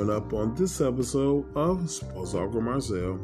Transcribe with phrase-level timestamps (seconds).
[0.00, 3.20] Coming up on this episode of Sports Talk with Marcel,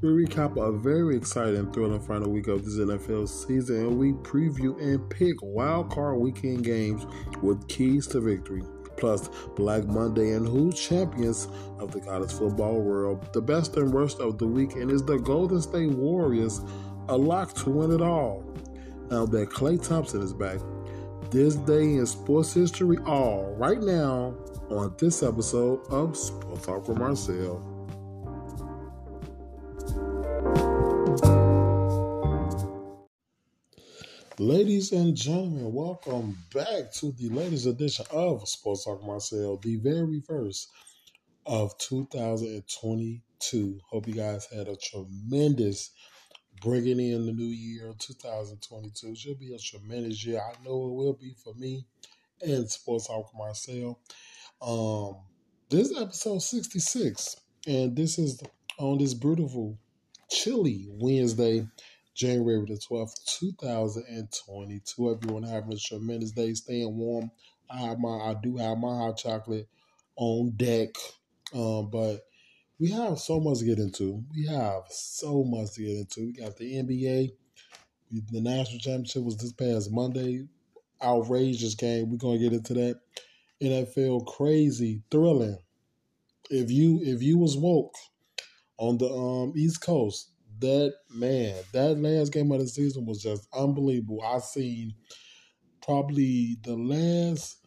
[0.00, 4.80] we recap a very exciting, thrilling final week of this NFL season, and we preview
[4.80, 7.04] and pick wild card weekend games
[7.42, 8.62] with keys to victory.
[8.96, 11.48] Plus, Black Monday and who champions
[11.80, 13.28] of the college football world.
[13.32, 16.60] The best and worst of the week, and is the Golden State Warriors,
[17.08, 18.44] a lock to win it all.
[19.10, 20.60] Now that Klay Thompson is back,
[21.32, 24.36] this day in sports history, all right now
[24.78, 27.68] on this episode of Sports Talk with Marcel.
[34.38, 40.22] Ladies and gentlemen, welcome back to the latest edition of Sports Talk Marcel, the very
[40.26, 40.70] first
[41.44, 43.80] of 2022.
[43.90, 45.90] Hope you guys had a tremendous
[46.62, 49.14] bringing in the new year 2022.
[49.14, 50.40] Should be a tremendous year.
[50.40, 51.84] I know it will be for me
[52.40, 54.00] and Sports Talk Marcel.
[54.62, 55.16] Um,
[55.70, 58.40] this is episode 66, and this is
[58.78, 59.76] on this beautiful,
[60.30, 61.66] chilly Wednesday,
[62.14, 65.10] January the 12th, 2022.
[65.10, 67.32] Everyone having a tremendous day, staying warm.
[67.68, 69.66] I have my I do have my hot chocolate
[70.14, 70.90] on deck.
[71.52, 72.20] Um, but
[72.78, 74.22] we have so much to get into.
[74.32, 76.26] We have so much to get into.
[76.26, 77.32] We got the NBA.
[78.30, 80.46] The national championship was this past Monday.
[81.02, 82.10] Outrageous game.
[82.10, 83.00] We're gonna get into that.
[83.62, 85.58] NFL crazy, thrilling.
[86.50, 87.94] If you if you was woke
[88.78, 93.46] on the um East Coast, that man, that last game of the season was just
[93.54, 94.22] unbelievable.
[94.22, 94.94] I seen
[95.82, 97.58] probably the last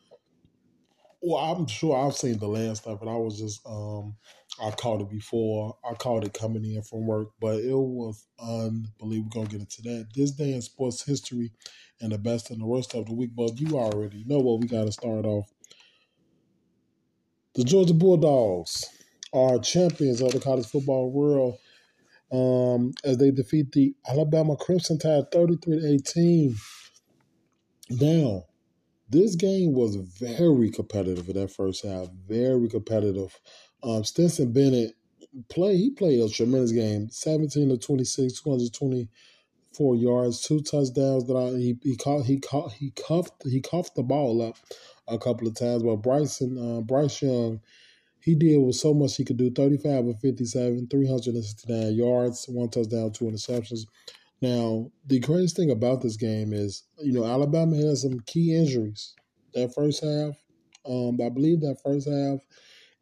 [1.21, 4.16] well, I'm sure I've seen the last stuff, but I was just um
[4.61, 5.75] I caught it before.
[5.89, 9.31] I caught it coming in from work, but it was unbelievable.
[9.33, 10.07] We're gonna get into that.
[10.13, 11.51] This day in sports history
[12.01, 14.67] and the best and the worst of the week, but you already know what we
[14.67, 15.49] gotta start off
[17.56, 18.85] the Georgia Bulldogs
[19.34, 21.57] are champions of the college football world
[22.31, 26.56] um, as they defeat the Alabama Crimson Tide 33 to 18.
[27.91, 28.46] Now,
[29.09, 32.07] this game was very competitive in that first half.
[32.28, 33.40] Very competitive.
[33.84, 34.94] Um, Stetson Bennett
[35.50, 37.09] play he played a tremendous game.
[37.09, 38.41] 17 to 26,
[39.78, 43.96] 224 yards, two touchdowns that I, he he caught he caught he cuffed he cuffed
[43.96, 44.58] the ball up
[45.08, 45.84] a couple of times.
[45.84, 47.62] But Bryson, uh, Bryce Young,
[48.19, 53.12] he did with so much he could do 35 of 57, 369 yards, one touchdown,
[53.12, 53.85] two interceptions.
[54.41, 59.14] Now, the craziest thing about this game is, you know, Alabama had some key injuries
[59.53, 60.35] that first half.
[60.88, 62.40] Um, I believe that first half,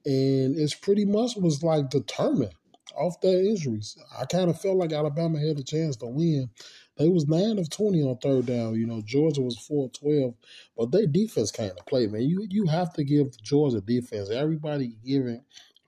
[0.06, 2.54] and it's pretty much was like determined
[2.96, 3.98] off their injuries.
[4.20, 6.50] I kind of felt like Alabama had a chance to win,
[6.98, 8.76] they was nine of twenty on third down.
[8.76, 10.36] You know, Georgia was four twelve,
[10.78, 12.22] but their defense came to play, man.
[12.22, 14.30] You you have to give Georgia defense.
[14.30, 15.44] Everybody giving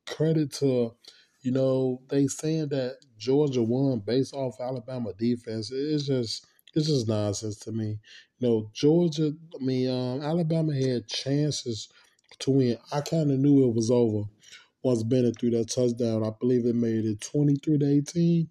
[0.08, 0.94] credit to,
[1.42, 5.72] you know, they saying that Georgia won based off Alabama defense.
[5.72, 8.00] It's just it's just nonsense to me.
[8.40, 9.32] You know, Georgia.
[9.60, 11.88] I mean, um, Alabama had chances
[12.40, 12.78] to win.
[12.92, 14.24] I kind of knew it was over
[14.86, 16.24] once Bennett threw that touchdown.
[16.24, 18.50] I believe it made it twenty three to eighteen.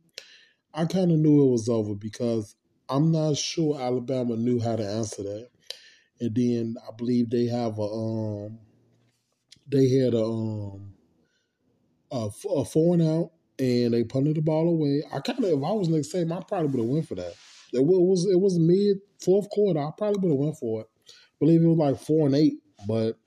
[0.75, 2.56] I kind of knew it was over because
[2.89, 5.49] I'm not sure Alabama knew how to answer that.
[6.21, 8.59] And then I believe they have a um
[9.69, 10.94] they had a um
[12.11, 13.31] a, a four and out
[13.61, 15.05] and they punted the ball away.
[15.12, 17.34] I kind of if I was next same, I probably would have went for that.
[17.73, 19.78] It was it was mid fourth quarter.
[19.78, 20.87] I probably would have went for it.
[21.09, 22.55] I believe it was like four and eight,
[22.89, 23.19] but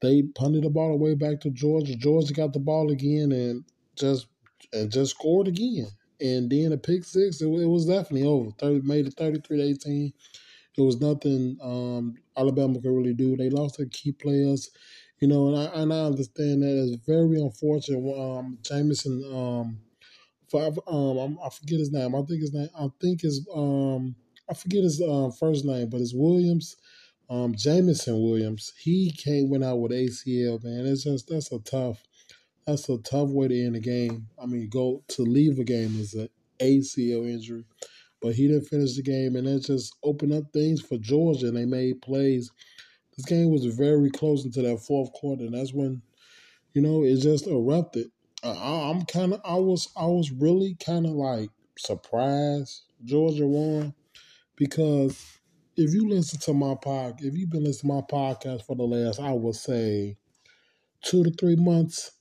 [0.00, 1.96] they punted the ball away back to Georgia.
[1.96, 3.64] Georgia got the ball again and
[3.96, 4.26] just
[4.72, 5.88] and just scored again
[6.20, 8.50] and then a pick six, it, it was definitely over.
[8.58, 10.12] 30, made it 33 to 18.
[10.78, 13.36] It was nothing um, Alabama could really do.
[13.36, 14.70] They lost their key players,
[15.20, 17.98] you know, and I, and I understand that it's very unfortunate.
[18.18, 19.78] Um, Jameson, um,
[20.50, 22.14] five, um, I forget his name.
[22.14, 24.14] I think his name, I think his, um,
[24.50, 26.76] I forget his uh, first name, but it's Williams.
[27.28, 30.86] Um, Jameson Williams, he came went out with ACL, man.
[30.86, 32.02] It's just that's a tough
[32.66, 34.26] that's a tough way to end a game.
[34.42, 36.28] I mean, go to leave a game is an
[36.58, 37.64] ACL injury,
[38.20, 41.56] but he didn't finish the game, and that just opened up things for Georgia, and
[41.56, 42.50] they made plays.
[43.16, 46.02] This game was very close into that fourth quarter, and that's when,
[46.74, 48.10] you know, it just erupted.
[48.42, 53.94] I, I'm kind of, I was, I was really kind of like surprised Georgia won
[54.56, 55.38] because
[55.76, 58.84] if you listen to my pod, if you've been listening to my podcast for the
[58.84, 60.16] last, I would say,
[61.02, 62.12] two to three months,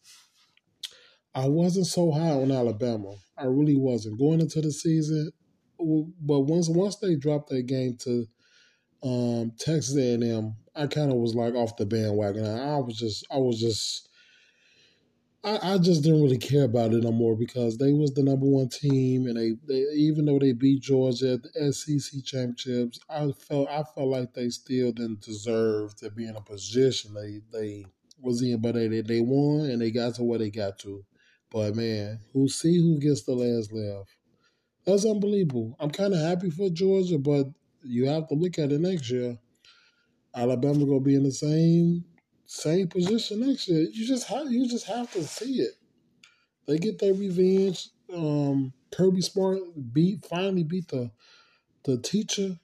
[1.34, 3.16] I wasn't so high on Alabama.
[3.38, 5.32] I really wasn't going into the season.
[5.78, 8.26] But once once they dropped that game to
[9.04, 12.46] um, Texas A&M, I kind of was like off the bandwagon.
[12.46, 14.10] I was just I was just
[15.46, 18.48] I, I, just didn't really care about it no more because they was the number
[18.48, 23.32] one team, and they, they even though they beat Georgia at the SEC championships, I
[23.32, 27.86] felt I felt like they still didn't deserve to be in a position they they
[28.20, 31.06] was in, but they they won and they got to where they got to.
[31.52, 34.08] But man, who see who gets the last laugh?
[34.84, 35.76] That's unbelievable.
[35.80, 37.46] I'm kind of happy for Georgia, but
[37.84, 39.38] you have to look at it next year.
[40.36, 42.04] Alabama gonna be in the same
[42.46, 43.88] same position next year.
[43.92, 45.74] You just have you just have to see it.
[46.68, 47.90] They get their revenge.
[48.14, 49.60] Um, Kirby Smart
[49.94, 51.12] beat finally beat the
[51.86, 52.58] the teacher.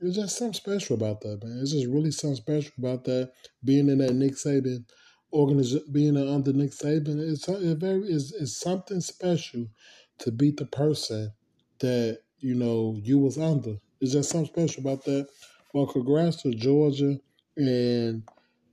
[0.00, 1.58] It's just something special about that, man.
[1.60, 3.32] It's just really something special about that.
[3.64, 4.84] Being in that Nick Saban
[5.32, 9.66] organization, being under Nick Saban, it's it very is is something special
[10.18, 11.32] to beat the person
[11.80, 13.76] that you know you was under.
[14.00, 15.28] It's just something special about that.
[15.74, 17.18] Well, congrats to Georgia
[17.56, 18.22] and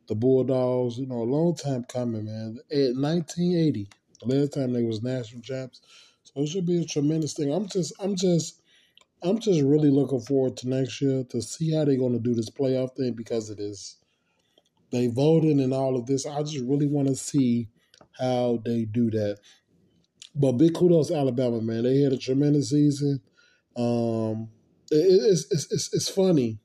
[0.07, 0.97] the Bulldogs.
[0.97, 2.59] You know, a long time coming, man.
[2.71, 3.89] At 1980,
[4.21, 5.81] the last time they was national champs,
[6.23, 7.53] so it should be a tremendous thing.
[7.53, 8.61] I'm just, I'm just,
[9.23, 12.33] I'm just really looking forward to next year to see how they're going to do
[12.33, 13.97] this playoff thing because it is.
[14.91, 16.25] They voted and all of this.
[16.25, 17.67] I just really want to see
[18.17, 19.39] how they do that.
[20.35, 21.83] But big kudos Alabama, man.
[21.83, 23.21] They had a tremendous season.
[23.75, 24.49] Um,
[24.91, 26.59] it, it's, it's, it's, it's funny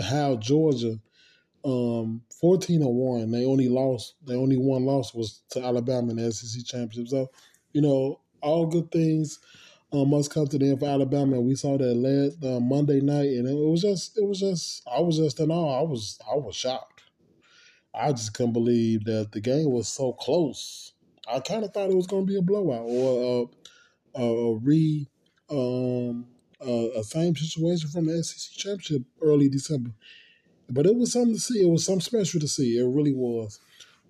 [0.00, 0.98] how Georgia
[1.64, 6.16] um 14 or 1 they only lost they only one loss was to alabama in
[6.16, 7.08] the sec championship.
[7.08, 7.30] So
[7.72, 9.40] you know all good things
[9.92, 11.36] um, must come to the end for alabama.
[11.36, 14.82] And we saw that last uh, monday night and it was just it was just
[14.86, 15.80] i was just in awe.
[15.80, 17.02] I was i was shocked.
[17.94, 20.92] I just couldn't believe that the game was so close.
[21.26, 23.48] I kind of thought it was going to be a blowout or
[24.14, 25.08] a, a, a re
[25.50, 26.26] um
[26.60, 29.90] a same situation from the sec championship early december
[30.70, 31.62] but it was something to see.
[31.62, 32.78] It was something special to see.
[32.78, 33.60] It really was.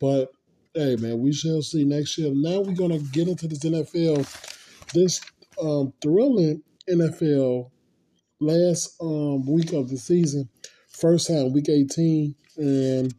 [0.00, 0.30] But
[0.74, 2.32] hey, man, we shall see next year.
[2.34, 5.20] Now we're gonna get into this NFL, this
[5.60, 7.70] um, thrilling NFL
[8.40, 10.48] last um, week of the season,
[10.88, 13.14] first time week eighteen, and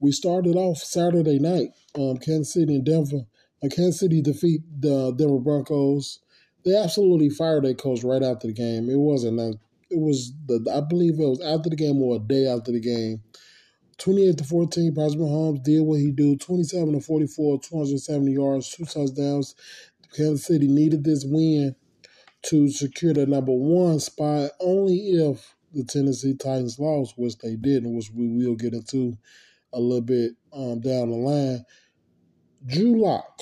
[0.00, 1.68] we started off Saturday night.
[1.94, 3.26] Um, Kansas City and Denver.
[3.62, 6.20] Uh, Kansas City defeat the Denver Broncos.
[6.64, 8.88] They absolutely fired their coach right after the game.
[8.88, 9.36] It wasn't
[9.90, 12.80] it was the I believe it was after the game or a day after the
[12.80, 13.22] game.
[13.98, 16.34] 28 to 14, Patrick Mahomes did what he do.
[16.34, 19.54] 27 to 44, 270 yards, two touchdowns.
[20.16, 21.76] Kansas City needed this win
[22.42, 27.94] to secure the number one spot only if the Tennessee Titans lost, which they didn't,
[27.94, 29.16] which we will get into
[29.72, 31.64] a little bit um, down the line.
[32.66, 33.40] Drew Lock.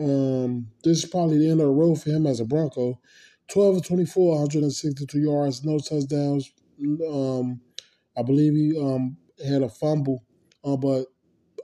[0.00, 3.00] Um, this is probably the end of the road for him as a Bronco.
[3.48, 6.52] 12 of 24, 162 yards, no touchdowns.
[7.08, 7.60] Um,
[8.16, 10.22] I believe he um, had a fumble,
[10.64, 11.06] uh, but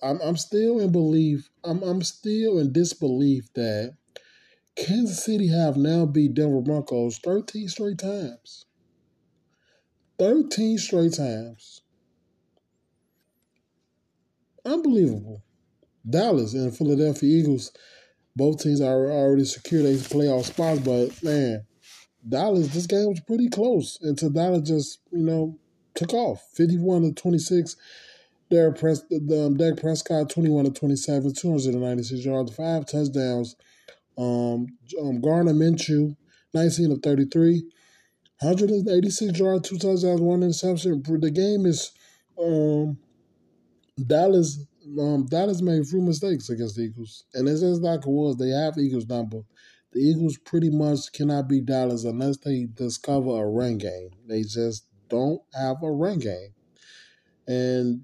[0.03, 1.51] I'm, I'm still in belief.
[1.63, 3.97] I'm, I'm still in disbelief that
[4.77, 8.67] Kansas City have now beat Denver Broncos 13 straight times.
[10.19, 11.83] 13 straight times.
[14.65, 15.43] Unbelievable.
[16.09, 17.73] Dallas and Philadelphia Eagles,
[18.37, 21.65] both teams are already secured a playoff spots, but man,
[22.29, 25.59] Dallas, this game was pretty close until Dallas just, you know,
[25.95, 26.43] took off.
[26.55, 27.77] 51 to 26.
[28.51, 33.57] Dak, Pres- um, Dak Prescott, 21 to 27, 296 yards, five touchdowns.
[34.17, 34.67] Um,
[35.01, 36.17] um, Gardner Minshew,
[36.53, 37.65] 19 of 33,
[38.41, 41.03] 186 yards, two touchdowns, one interception.
[41.03, 41.93] The game is
[42.41, 42.99] um,
[44.07, 44.65] Dallas.
[45.01, 48.37] Um, Dallas made few mistakes against the Eagles, and as it's just like it was.
[48.37, 49.41] They have Eagles number
[49.95, 54.11] the Eagles pretty much cannot beat Dallas unless they discover a run game.
[54.27, 56.53] They just don't have a run game,
[57.47, 58.03] and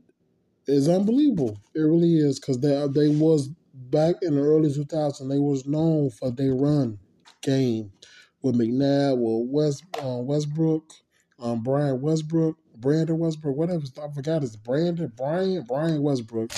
[0.66, 1.58] it's unbelievable.
[1.74, 5.28] It really is because they they was back in the early 2000s.
[5.28, 7.00] They was known for their run
[7.42, 7.92] game
[8.40, 10.92] with McNabb, with West uh, Westbrook,
[11.40, 13.82] um, Brian Westbrook, Brandon Westbrook, whatever.
[14.00, 16.52] I forgot his Brandon Brian Brian Westbrook.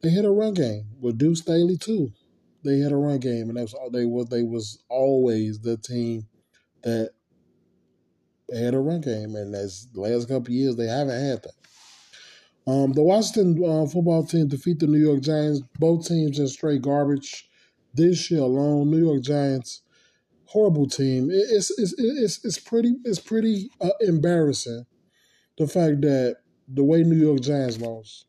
[0.00, 2.12] They hit a run game with Deuce Staley too
[2.64, 4.28] they had a run game, and that's all they was.
[4.28, 6.26] They was always the team
[6.82, 7.10] that
[8.54, 12.70] had a run game, and as the last couple years they haven't had that.
[12.70, 15.62] Um, the Washington uh, football team defeat the New York Giants.
[15.78, 17.48] Both teams just straight garbage.
[17.94, 19.82] This year alone, New York Giants,
[20.44, 21.30] horrible team.
[21.30, 24.84] It, it's, it's it's it's pretty it's pretty uh, embarrassing
[25.56, 26.36] the fact that
[26.68, 28.26] the way New York Giants lost.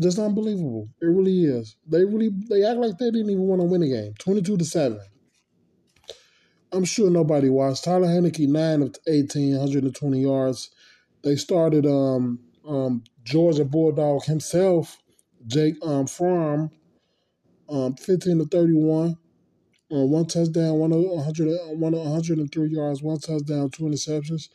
[0.00, 0.88] Just unbelievable.
[1.00, 1.76] It really is.
[1.86, 4.14] They really they act like they didn't even want to win the game.
[4.18, 5.00] Twenty two to seven.
[6.72, 7.84] I'm sure nobody watched.
[7.84, 10.70] Tyler Heinicke, 9 of 18, 120 yards.
[11.22, 14.98] They started um, um, Georgia Bulldog himself,
[15.46, 16.70] Jake um, Fromm,
[17.68, 19.14] um, 15 to 31, uh,
[19.88, 21.48] one touchdown, one 100,
[21.78, 24.48] 103 yards, one touchdown, two interceptions.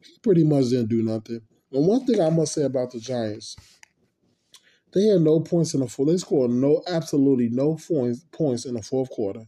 [0.00, 1.40] He pretty much didn't do nothing.
[1.72, 3.56] And one thing I must say about the Giants,
[4.92, 6.08] they had no points in the fourth.
[6.08, 9.44] They scored no, absolutely no points points in the fourth quarter.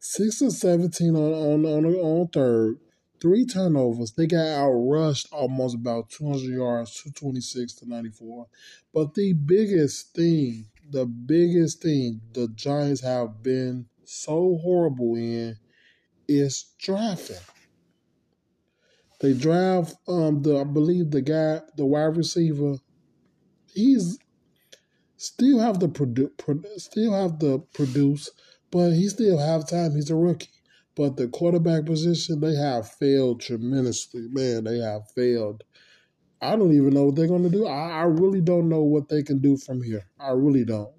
[0.00, 2.78] Six and seventeen on on on, on third,
[3.20, 4.12] three turnovers.
[4.12, 8.46] They got outrushed almost about two hundred yards, two twenty six to ninety four.
[8.94, 15.56] But the biggest thing, the biggest thing the Giants have been so horrible in
[16.28, 17.36] is drafting.
[19.20, 22.76] They draft um the I believe the guy the wide receiver.
[23.74, 24.18] He's
[25.18, 28.30] still have the produ- pro- still have the produce,
[28.70, 29.94] but he still have time.
[29.94, 30.48] He's a rookie.
[30.96, 34.28] But the quarterback position, they have failed tremendously.
[34.30, 35.62] Man, they have failed.
[36.40, 37.66] I don't even know what they're going to do.
[37.66, 40.06] I, I really don't know what they can do from here.
[40.18, 40.90] I really don't.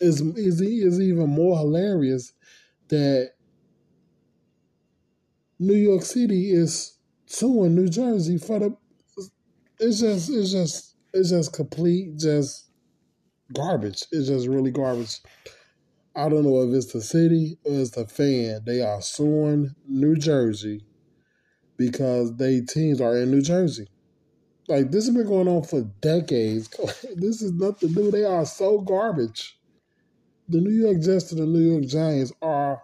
[0.00, 2.32] Is is is even more hilarious
[2.88, 3.30] that
[5.60, 8.76] New York City is suing New Jersey for the.
[9.78, 12.70] It's just it's just it's just complete just
[13.54, 14.04] garbage.
[14.12, 15.20] It's just really garbage.
[16.16, 18.62] I don't know if it's the city or it's the fan.
[18.64, 20.84] They are suing New Jersey
[21.76, 23.88] because they teams are in New Jersey.
[24.68, 26.68] Like this has been going on for decades.
[27.16, 28.10] this is nothing new.
[28.10, 29.58] They are so garbage.
[30.48, 32.82] The New York Jets and the New York Giants are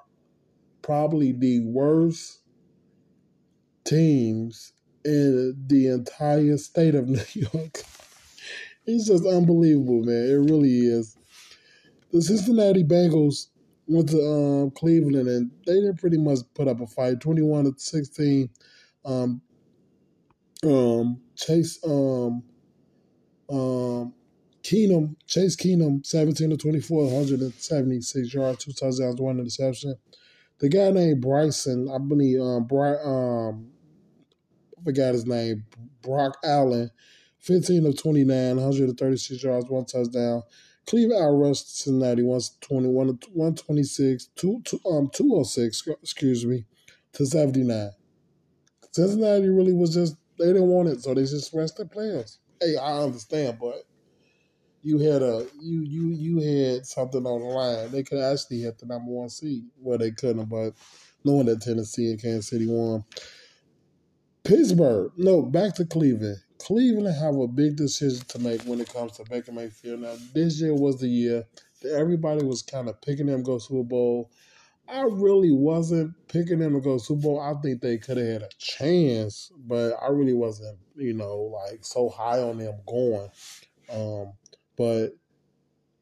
[0.82, 2.40] probably the worst
[3.84, 4.72] teams
[5.04, 7.82] in the entire state of New York.
[8.94, 10.28] It's just unbelievable, man.
[10.28, 11.16] It really is.
[12.12, 13.48] The Cincinnati Bengals
[13.86, 17.74] went to um, Cleveland and they didn't pretty much put up a fight, twenty-one to
[17.76, 18.50] sixteen.
[19.04, 19.40] Um,
[20.64, 22.42] um, Chase um,
[23.48, 24.14] um,
[24.62, 29.94] Keenum, Chase Keenum, seventeen to 24, 176 yards, two touchdowns, one interception.
[30.58, 33.70] The guy named Bryson, I believe, um, Bry, um,
[34.78, 35.64] I forgot his name,
[36.02, 36.90] Brock Allen,
[37.40, 40.42] 15 of 29, 136 yards, one touchdown.
[40.86, 46.64] Cleveland outrushed Cincinnati 121, 126, two, two, um, 206, excuse me,
[47.12, 47.90] to 79.
[48.92, 52.38] Cincinnati really was just, they didn't want it, so they just rest their players.
[52.60, 53.84] Hey, I understand, but
[54.82, 57.90] you had a you you you had something on the line.
[57.90, 59.64] They could actually hit the number one seed.
[59.78, 60.72] Well, they couldn't, but
[61.24, 63.04] knowing that Tennessee and Kansas City won.
[64.42, 66.38] Pittsburgh, no, back to Cleveland.
[66.60, 70.00] Cleveland have a big decision to make when it comes to Baker Mayfield.
[70.00, 71.44] Now, this year was the year
[71.82, 74.30] that everybody was kind of picking them to go Super Bowl.
[74.88, 77.40] I really wasn't picking them to go Super Bowl.
[77.40, 81.36] I think they could have had a chance, but I really wasn't, you know,
[81.66, 83.30] like so high on them going.
[83.90, 84.32] Um,
[84.76, 85.16] but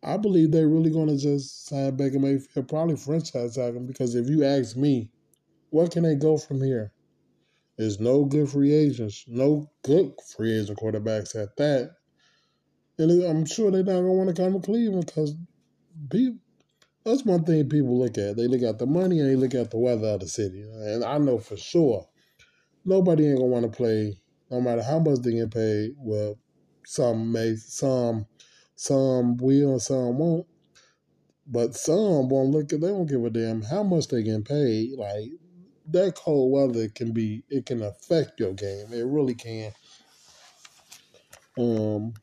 [0.03, 4.15] I believe they're really going to just sign Baker Mayfield, probably franchise tag him, because
[4.15, 5.11] if you ask me,
[5.71, 6.93] what can they go from here?
[7.79, 11.93] There's no good free agents, no good free agent quarterbacks at that.
[12.99, 15.37] And I'm sure they're not to want to come to Cleveland because
[16.11, 16.41] people,
[17.05, 18.37] that's one thing people look at.
[18.37, 20.63] They look at the money and they look at the weather of the city.
[20.63, 22.09] And I know for sure
[22.85, 24.21] nobody ain't to want to play,
[24.51, 25.93] no matter how much they get paid.
[25.99, 26.37] Well,
[26.85, 28.27] some may, some,
[28.75, 30.47] some will some won't.
[31.47, 34.99] But some won't look at, they won't give a damn how much they get paid.
[34.99, 35.31] Like,
[35.91, 38.93] that cold weather can be it can affect your game.
[38.93, 39.73] It really can.
[41.59, 42.15] Um,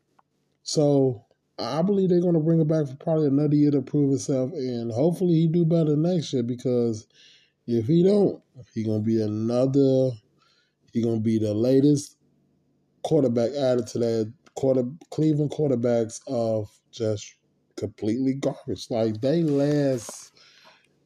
[0.63, 1.25] so
[1.57, 4.51] I believe they're going to bring it back for probably another year to prove itself,
[4.53, 6.43] and hopefully he do better next year.
[6.43, 7.07] Because
[7.67, 8.41] if he don't,
[8.73, 10.11] he gonna be another.
[10.93, 12.17] He gonna be the latest
[13.03, 17.35] quarterback added to that quarter Cleveland quarterbacks of just
[17.75, 18.89] completely garbage.
[18.89, 20.33] Like they last,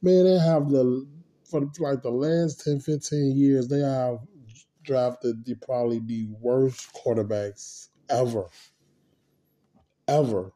[0.02, 1.06] man, they have the
[1.50, 4.18] for like the last 10, 15 years, they have
[4.82, 8.46] drafted the probably the worst quarterbacks ever.
[10.08, 10.52] Ever.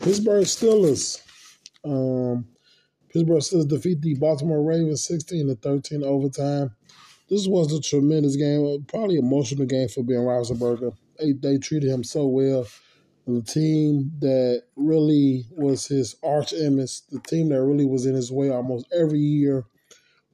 [0.00, 1.20] Pittsburgh Steelers.
[1.84, 2.46] Um,
[3.10, 6.74] Pittsburgh Steelers defeat the Baltimore Ravens 16 to 13 overtime.
[7.28, 10.94] This was a tremendous game, probably emotional game for Ben Roethlisberger.
[11.18, 12.66] They, they treated him so well
[13.26, 18.30] the team that really was his arch nemesis, the team that really was in his
[18.30, 19.64] way almost every year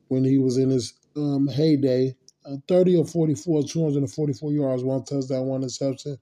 [0.08, 2.16] when he was in his um, heyday.
[2.44, 6.16] Uh, 30 or 44, 244 yards, one touchdown, one interception.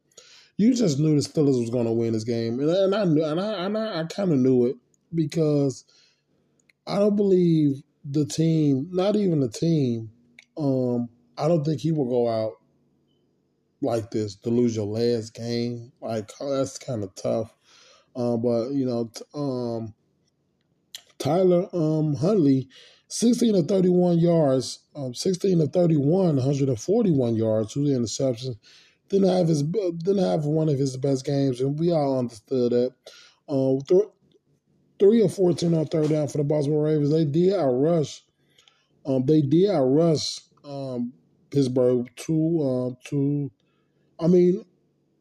[0.57, 3.25] You just knew the Steelers was going to win this game, and, and I knew,
[3.25, 4.77] and I, and I, I kind of knew it
[5.15, 5.85] because
[6.89, 10.11] I don't believe the team, not even the team.
[10.57, 11.09] Um,
[11.39, 12.55] I don't think he will go out
[13.81, 15.93] like this to lose your last game.
[16.01, 17.55] Like that's kind of tough.
[18.17, 19.95] Um, but you know, um,
[21.19, 22.69] Tyler um, Huntley,
[23.09, 28.57] sixteen of thirty-one yards, um, sixteen of 31, 141 yards, two interceptions.
[29.09, 32.93] Didn't have his didn't have one of his best games, and we all understood that.
[33.49, 34.11] Um, th-
[34.99, 37.11] three or fourteen on third down for the Baltimore Ravens.
[37.11, 38.21] They did outrush.
[39.07, 41.13] Um, they did outrush um,
[41.51, 43.51] Pittsburgh two um two.
[44.21, 44.65] I mean,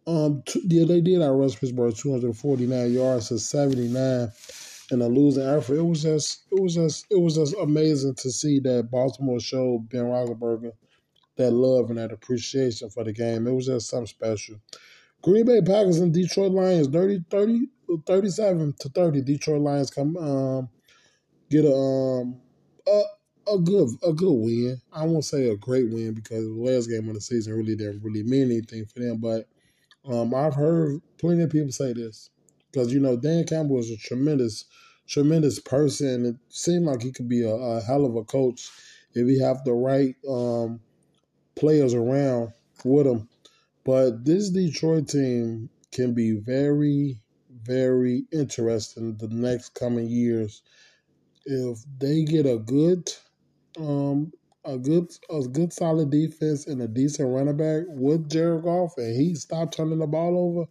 [0.08, 4.32] um, two, yeah, they did outrush Pittsburgh two hundred forty nine yards to seventy nine
[4.92, 5.76] in a losing effort.
[5.76, 9.90] It was just, it was just, it was just amazing to see that Baltimore showed
[9.90, 10.72] Ben Roethlisberger
[11.38, 13.48] that love and that appreciation for the game.
[13.48, 14.56] It was just something special.
[15.22, 17.68] Green Bay Packers and Detroit Lions 30, 30
[18.06, 19.22] 37 to 30.
[19.22, 20.70] Detroit Lions come um,
[21.50, 22.40] get a um
[22.88, 23.02] a,
[23.52, 24.82] a good a good win.
[24.94, 28.04] I won't say a great win because the last game of the season really didn't
[28.04, 29.18] really mean anything for them.
[29.18, 29.48] But
[30.06, 32.30] um, I've heard plenty of people say this
[32.72, 34.66] because you know Dan Campbell is a tremendous
[35.08, 36.26] tremendous person.
[36.26, 38.70] It seemed like he could be a, a hell of a coach
[39.14, 40.80] if he have the right um,
[41.56, 43.28] players around with him.
[43.84, 47.18] But this Detroit team can be very,
[47.64, 50.62] very interesting the next coming years
[51.46, 53.12] if they get a good,
[53.78, 54.32] um,
[54.66, 59.16] a good, a good solid defense and a decent running back with Jared Goff, and
[59.16, 60.68] he stop turning the ball over.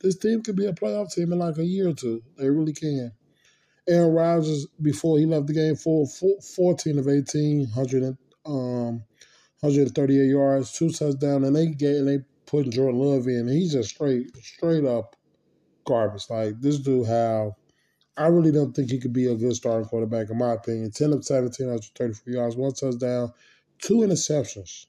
[0.00, 2.22] This team could be a playoff team in like a year or two.
[2.38, 3.12] They really can.
[3.88, 8.16] Aaron Rodgers, before he left the game, for 14 of 18, 100
[8.46, 9.02] um,
[9.60, 13.46] 138 yards, two touchdowns, and they get and they put Jordan Love in.
[13.46, 15.16] he's just straight straight up
[15.84, 16.30] garbage.
[16.30, 17.52] Like this dude have
[18.16, 20.90] I really don't think he could be a good starting quarterback in my opinion.
[20.90, 23.32] 10 of 17, 134 yards, one touchdown,
[23.78, 24.86] two interceptions.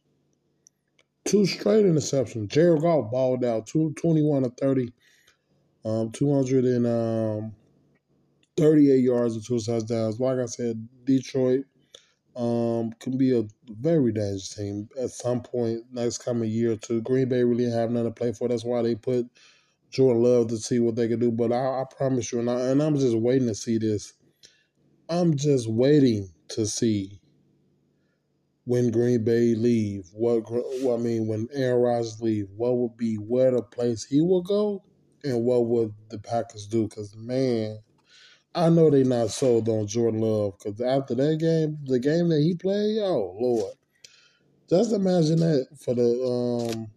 [1.24, 2.48] Two straight interceptions.
[2.48, 4.92] Jared Goff balled out, two, 21 of 30,
[5.86, 7.54] um, 238 um,
[8.58, 10.20] yards and two touchdowns.
[10.20, 11.66] Like I said, Detroit
[12.36, 17.02] um, can be a very dangerous team at some point next coming year or two.
[17.02, 18.48] Green Bay really have nothing to play for.
[18.48, 19.28] That's why they put
[19.92, 21.32] Jordan Love to see what they can do.
[21.32, 24.14] But I, I promise you, and, I, and I'm just waiting to see this.
[25.10, 27.20] I'm just waiting to see
[28.66, 30.06] when Green Bay leave.
[30.14, 34.22] What, what I mean, when Aaron Rodgers leave, what would be where the place he
[34.22, 34.84] will go,
[35.24, 36.88] and what would the Packers do?
[36.88, 37.80] Because man,
[38.56, 42.42] I know they not sold on Jordan Love because after that game, the game that
[42.42, 43.74] he played, oh Lord,
[44.70, 46.88] just imagine that for the um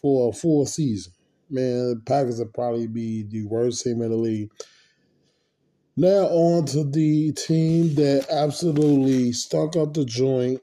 [0.00, 1.12] for a full season.
[1.50, 4.50] Man, Packers would probably be the worst team in the league.
[5.96, 10.62] Now on to the team that absolutely stuck up the joint,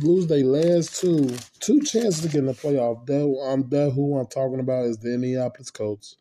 [0.00, 1.30] lose their last two,
[1.60, 3.06] two chances to get in the playoff.
[3.06, 6.16] That I'm that who I'm talking about is the Indianapolis Colts.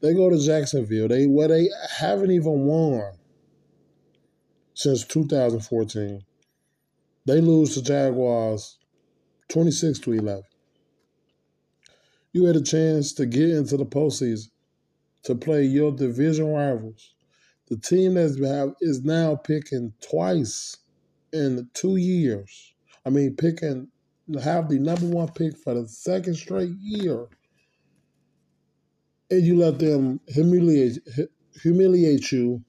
[0.00, 1.08] They go to Jacksonville.
[1.08, 3.12] They where they haven't even won
[4.74, 6.22] since 2014.
[7.26, 8.76] They lose to Jaguars
[9.48, 10.42] 26 to 11.
[12.34, 14.50] You had a chance to get into the postseason
[15.22, 17.14] to play your division rivals.
[17.68, 20.76] The team that is now picking twice
[21.32, 22.74] in two years.
[23.06, 23.88] I mean, picking
[24.42, 27.28] have the number one pick for the second straight year
[29.30, 30.98] and you let them humiliate
[31.62, 32.62] humiliate you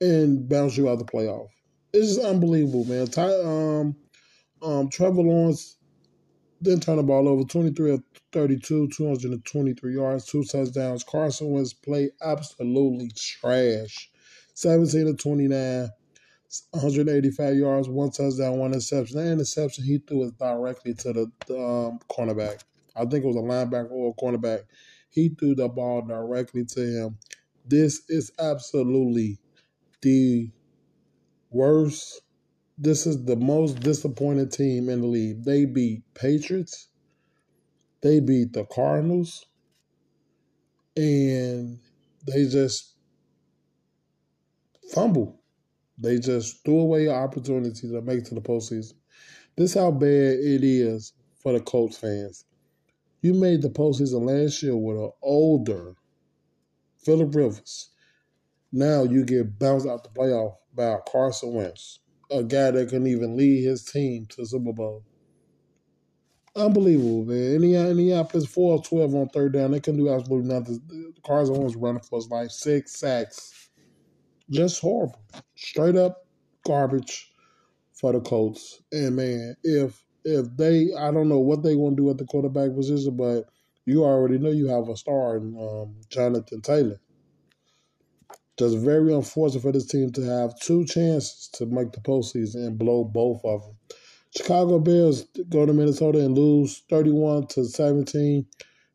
[0.00, 1.48] and bounce you out of the playoff.
[1.92, 3.08] It's just unbelievable, man.
[3.16, 3.96] Um,
[4.62, 5.76] um, Trevor Lawrence
[6.64, 11.04] didn't turn the ball over 23 of 32, 223 yards, two touchdowns.
[11.04, 14.10] Carson Wentz played absolutely trash.
[14.54, 15.88] 17 of 29,
[16.70, 19.18] 185 yards, one touchdown, one interception.
[19.18, 22.62] That interception he threw was directly to the, the um, cornerback.
[22.96, 24.60] I think it was a linebacker or a cornerback.
[25.10, 27.18] He threw the ball directly to him.
[27.66, 29.38] This is absolutely
[30.02, 30.50] the
[31.50, 32.22] worst.
[32.76, 35.44] This is the most disappointed team in the league.
[35.44, 36.88] They beat Patriots.
[38.02, 39.46] They beat the Cardinals.
[40.96, 41.78] And
[42.26, 42.94] they just
[44.92, 45.40] fumble.
[45.98, 48.94] They just threw away an opportunity to make to the postseason.
[49.56, 50.08] This is how bad
[50.40, 52.44] it is for the Colts fans.
[53.22, 55.94] You made the postseason last year with an older
[57.04, 57.90] Philip Rivers.
[58.72, 63.36] Now you get bounced out the playoff by Carson Wentz, a guy that couldn't even
[63.36, 65.04] lead his team to Super Bowl.
[66.56, 67.56] Unbelievable, man.
[67.56, 69.72] Any Indianapolis 4 12 on third down.
[69.72, 71.14] They couldn't do absolutely nothing.
[71.26, 72.50] Carson Wentz running for his life.
[72.50, 73.70] Six sacks.
[74.50, 75.20] Just horrible.
[75.56, 76.26] Straight up
[76.64, 77.32] garbage
[77.92, 78.82] for the Colts.
[78.92, 82.74] And man, if if they, I don't know what they to do at the quarterback
[82.74, 83.44] position, but
[83.84, 87.00] you already know you have a star in um, Jonathan Taylor.
[88.58, 92.78] Just very unfortunate for this team to have two chances to make the postseason and
[92.78, 93.76] blow both of them.
[94.36, 98.46] Chicago Bears go to Minnesota and lose 31 to 17.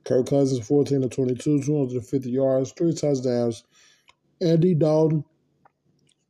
[0.05, 3.63] Kirk Cousins 14 to 22, 250 yards, three touchdowns.
[4.41, 5.23] Andy Dalton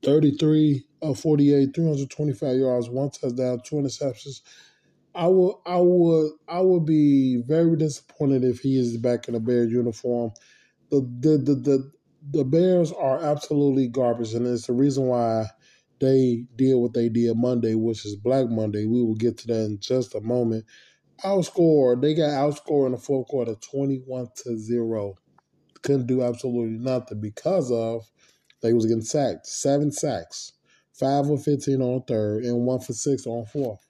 [0.04, 4.42] 33 of 48, 325 yards, one touchdown, two interceptions.
[5.16, 9.40] I would I would I would be very disappointed if he is back in a
[9.40, 10.32] Bear uniform.
[10.92, 11.92] The the the the,
[12.32, 15.46] the Bears are absolutely garbage, and it's the reason why
[16.00, 18.86] they did what they did Monday, which is Black Monday.
[18.86, 20.66] We will get to that in just a moment.
[21.24, 25.16] Outscored, they got outscored in the fourth quarter, twenty-one to zero.
[25.82, 28.10] Couldn't do absolutely nothing because of
[28.62, 29.46] they was getting sacked.
[29.46, 30.54] Seven sacks,
[30.94, 33.86] five of fifteen on third, and one for six on fourth.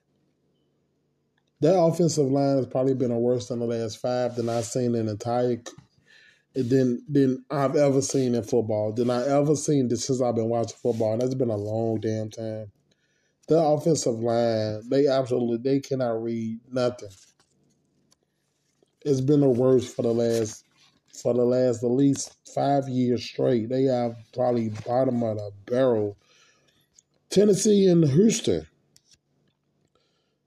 [1.60, 4.94] That offensive line has probably been a worse than the last five than I've seen
[4.94, 5.58] in entire
[6.54, 8.92] than than I've ever seen in football.
[8.92, 12.00] Than I ever seen this since I've been watching football, and that's been a long
[12.00, 12.70] damn time.
[13.48, 17.10] The offensive line, they absolutely they cannot read nothing.
[19.02, 20.64] It's been the worst for the last
[21.12, 23.68] for the last at least five years straight.
[23.68, 26.16] They have probably bottom of the barrel.
[27.30, 28.66] Tennessee and Houston.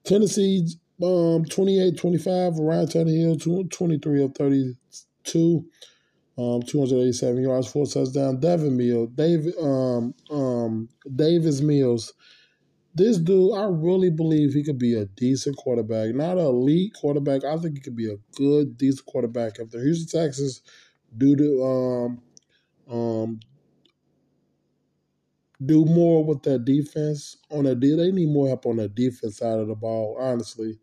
[0.03, 0.67] Tennessee
[1.01, 5.65] um 28 25 Ryan Tannehill 23 of 32
[6.37, 8.39] um 287 yards four touchdowns.
[8.39, 12.13] Devin Mills David um um Davis Mills.
[12.95, 17.43] This dude I really believe he could be a decent quarterback not an elite quarterback.
[17.43, 20.61] I think he could be a good decent quarterback if the Houston Texans
[21.15, 22.21] do to um
[22.89, 23.39] um
[25.65, 29.59] do more with that defense on a they need more help on the defense side
[29.59, 30.79] of the ball honestly.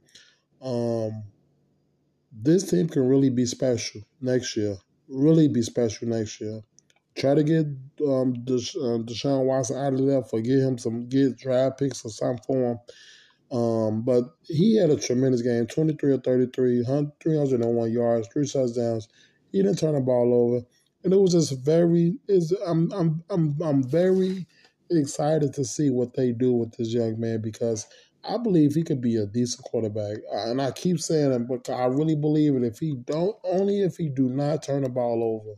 [0.63, 1.25] Um,
[2.33, 4.77] this team can really be special next year.
[5.11, 6.63] Really be special next year.
[7.19, 7.67] Try to get
[8.07, 12.05] um, Desha- uh, Deshaun Watson out of there for get him some get draft picks
[12.05, 12.79] or something for him.
[13.53, 16.85] Um, but he had a tremendous game 23 or 33,
[17.21, 19.09] 301 yards, three touchdowns.
[19.53, 20.67] He didn't turn the ball over.
[21.05, 24.47] And it was just very, is I'm, I'm, I'm, I'm very
[24.91, 27.87] excited to see what they do with this young man because
[28.23, 31.71] I believe he could be a decent quarterback, uh, and I keep saying it, but
[31.71, 32.65] I really believe it.
[32.65, 35.57] If he don't, only if he do not turn the ball over.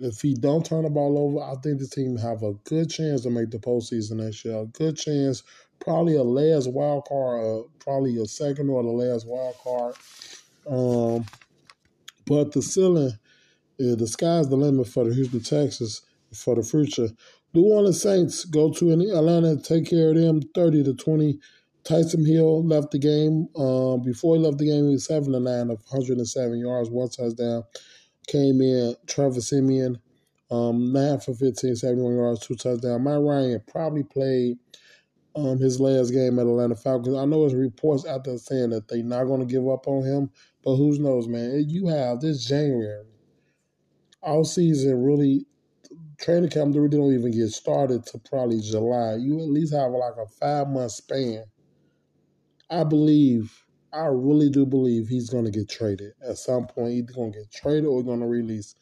[0.00, 3.22] If he don't turn the ball over, I think the team have a good chance
[3.22, 4.56] to make the postseason next year.
[4.58, 5.42] A good chance,
[5.80, 9.94] probably a last wild card, uh, probably a second or the last wild card.
[10.70, 11.26] Um,
[12.26, 13.12] but the ceiling,
[13.80, 17.08] uh, the sky's the limit for the Houston Texans for the future.
[17.58, 21.40] New Orleans Saints go to Atlanta, take care of them, thirty to twenty.
[21.82, 23.48] Taysom Hill left the game.
[23.56, 27.08] Uh, before he left the game, he was seven to nine of 107 yards, one
[27.08, 27.64] touchdown.
[28.28, 29.98] Came in Trevor Siemian,
[30.52, 33.02] um, nine for 15, 71 yards, two touchdowns.
[33.02, 34.58] Matt Ryan probably played
[35.34, 37.16] um, his last game at Atlanta Falcons.
[37.16, 40.04] I know there's reports out there saying that they're not going to give up on
[40.04, 40.30] him,
[40.62, 41.64] but who knows, man?
[41.66, 43.04] You have this January,
[44.22, 45.46] all season really
[46.18, 49.16] training camp really don't even get started to probably July.
[49.16, 51.44] You at least have like a five month span.
[52.70, 56.92] I believe, I really do believe he's to get traded at some point.
[56.92, 58.74] Either going to get traded or to release.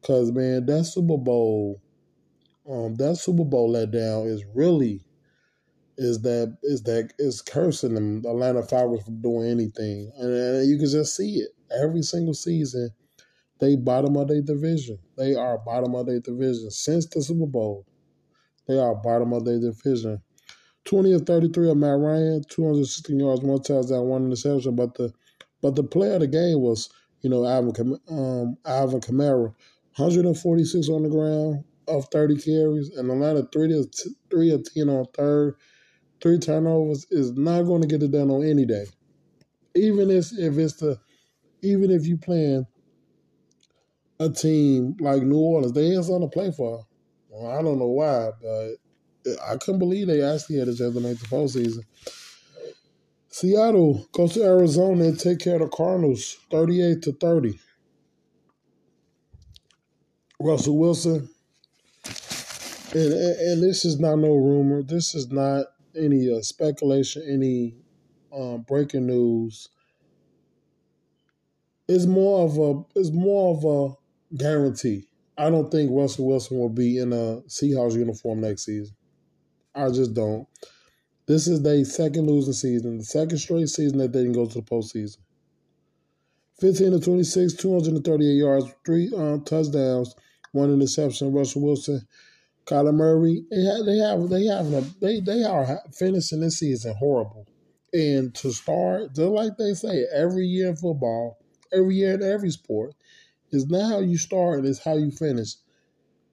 [0.00, 1.80] Because man, that Super Bowl,
[2.70, 5.04] um, that Super Bowl letdown is really
[5.96, 10.76] is that is that is cursing them Atlanta Falcons from doing anything, and, and you
[10.76, 12.90] can just see it every single season
[13.58, 14.98] they bottom of their division.
[15.16, 17.86] They are bottom of their division since the Super Bowl.
[18.66, 20.20] They are bottom of their division.
[20.84, 24.76] 20 of 33 of Matt Ryan, 216 yards, one touchdown, one interception.
[24.76, 25.12] But the
[25.62, 26.90] but the player of the game was,
[27.22, 29.54] you know, Alvin, um, Alvin Kamara,
[29.96, 33.92] 146 on the ground of 30 carries, and Atlanta three of
[34.30, 35.56] three of 10 on third,
[36.20, 38.84] three turnovers is not going to get it done on any day.
[39.74, 40.98] Even if if it's the
[41.62, 42.66] even if you playing
[44.18, 45.72] a team like New Orleans.
[45.72, 46.86] They ain't something to play for.
[47.28, 51.00] Well, I don't know why, but I couldn't believe they actually had a chance to
[51.00, 51.84] make the postseason.
[53.28, 57.58] Seattle goes to Arizona and take care of the Cardinals, thirty-eight to thirty.
[60.38, 61.28] Russell Wilson,
[62.92, 64.82] and, and this is not no rumor.
[64.82, 67.74] This is not any uh, speculation, any
[68.32, 69.68] um, breaking news.
[71.88, 73.94] It's more of a it's more of a
[74.36, 75.08] guarantee.
[75.36, 78.94] I don't think Russell Wilson will be in a Seahawks uniform next season.
[79.74, 80.46] I just don't.
[81.26, 84.54] This is their second losing season, the second straight season that they didn't go to
[84.54, 85.18] the postseason.
[86.60, 90.14] 15 to 26, 238 yards, three um, touchdowns,
[90.52, 91.32] one interception.
[91.32, 92.06] Russell Wilson,
[92.66, 97.46] Kyler Murray, they have they have they have they they are finishing this season horrible.
[97.92, 101.38] And to start, just like they say, every year in football,
[101.72, 102.94] every year in every sport,
[103.54, 105.54] is not how you start, it's how you finish.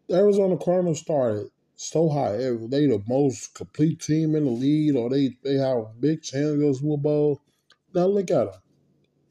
[0.07, 2.37] The Arizona Cardinals started so high.
[2.37, 6.57] They the most complete team in the league, or they, they have big chance to
[6.57, 7.41] go Super Bowl.
[7.93, 8.61] Now look at them.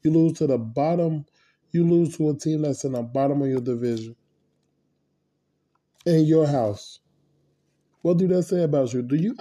[0.03, 1.25] You lose to the bottom.
[1.71, 4.15] You lose to a team that's in the bottom of your division.
[6.05, 6.99] In your house.
[8.01, 9.03] What do that say about you?
[9.03, 9.35] Do you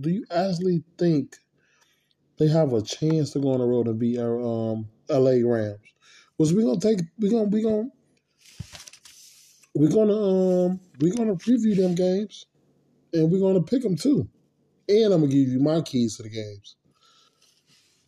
[0.00, 1.36] do you actually think
[2.38, 5.78] they have a chance to go on the road and beat our um, LA Rams?
[6.38, 7.90] Was we gonna take we gonna we gonna
[9.78, 12.46] we're gonna um we're gonna preview them games
[13.12, 14.28] and we're gonna pick them too.
[14.88, 16.76] And I'm gonna give you my keys to the games.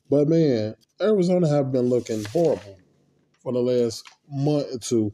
[0.08, 2.78] But man, Arizona have been looking horrible
[3.42, 5.12] for the last month or two.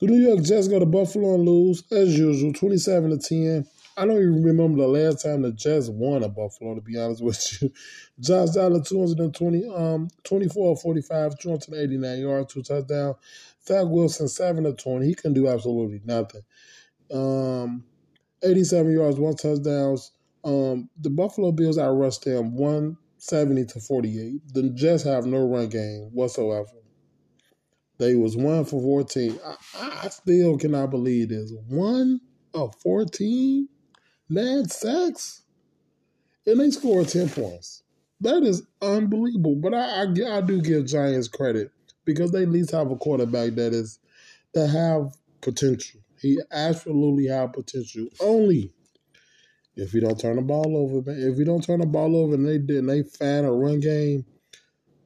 [0.00, 3.66] The New York Jets go to Buffalo and lose as usual, twenty-seven to ten.
[3.96, 7.20] I don't even remember the last time the Jets won a Buffalo, to be honest
[7.20, 7.72] with you.
[8.20, 13.16] Josh Allen, 220, um, 24 45, 289 yards, two touchdowns.
[13.68, 15.06] Zach Wilson, 7 of 20.
[15.06, 16.40] He can do absolutely nothing.
[17.12, 17.84] Um,
[18.42, 20.12] 87 yards, one touchdowns.
[20.42, 24.54] Um, the Buffalo Bills outrushed them 170 to 48.
[24.54, 26.70] The Jets have no run game whatsoever.
[27.98, 29.38] They was one for 14.
[29.44, 31.52] I, I still cannot believe this.
[31.68, 32.20] One
[32.54, 33.68] of 14?
[34.30, 35.42] Mad sacks?
[36.46, 37.82] And they scored 10 points.
[38.20, 39.56] That is unbelievable.
[39.56, 41.70] But I, I, I do give Giants credit
[42.08, 43.98] because they at least have a quarterback that is
[44.54, 46.00] that have potential.
[46.18, 48.06] He absolutely have potential.
[48.18, 48.72] Only
[49.76, 51.20] if you don't turn the ball over, man.
[51.20, 53.80] If you don't turn the ball over and they did and they fan a run
[53.80, 54.24] game,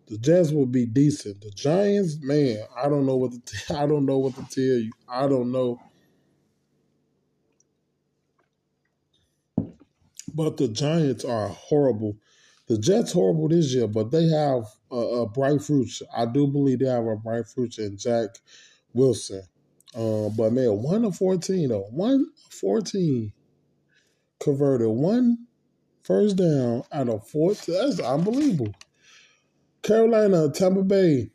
[0.07, 1.41] the Jets will be decent.
[1.41, 4.79] The Giants, man, I don't know what to t- I don't know what to tell
[4.79, 4.93] you.
[5.09, 5.81] I don't know.
[10.33, 12.17] But the Giants are horrible.
[12.69, 16.07] The Jets horrible this year, but they have a, a bright future.
[16.17, 18.31] I do believe they have a bright future in Jack
[18.93, 19.43] Wilson.
[19.95, 23.33] Uh, but man, one of fourteen though, one fourteen
[24.41, 25.39] converted one
[26.03, 27.75] first down out of fourteen.
[27.75, 28.75] That's unbelievable.
[29.83, 31.31] Carolina, Tampa Bay,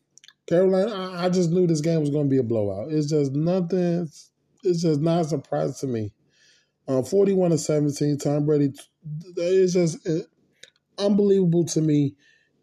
[0.48, 0.92] Carolina.
[0.92, 2.92] I, I just knew this game was going to be a blowout.
[2.92, 4.10] It's just nothing.
[4.64, 6.14] It's just not a surprise to me.
[6.88, 8.18] Uh, Forty-one to seventeen.
[8.18, 8.74] Tom Brady.
[9.36, 10.26] It's just it,
[10.98, 12.16] unbelievable to me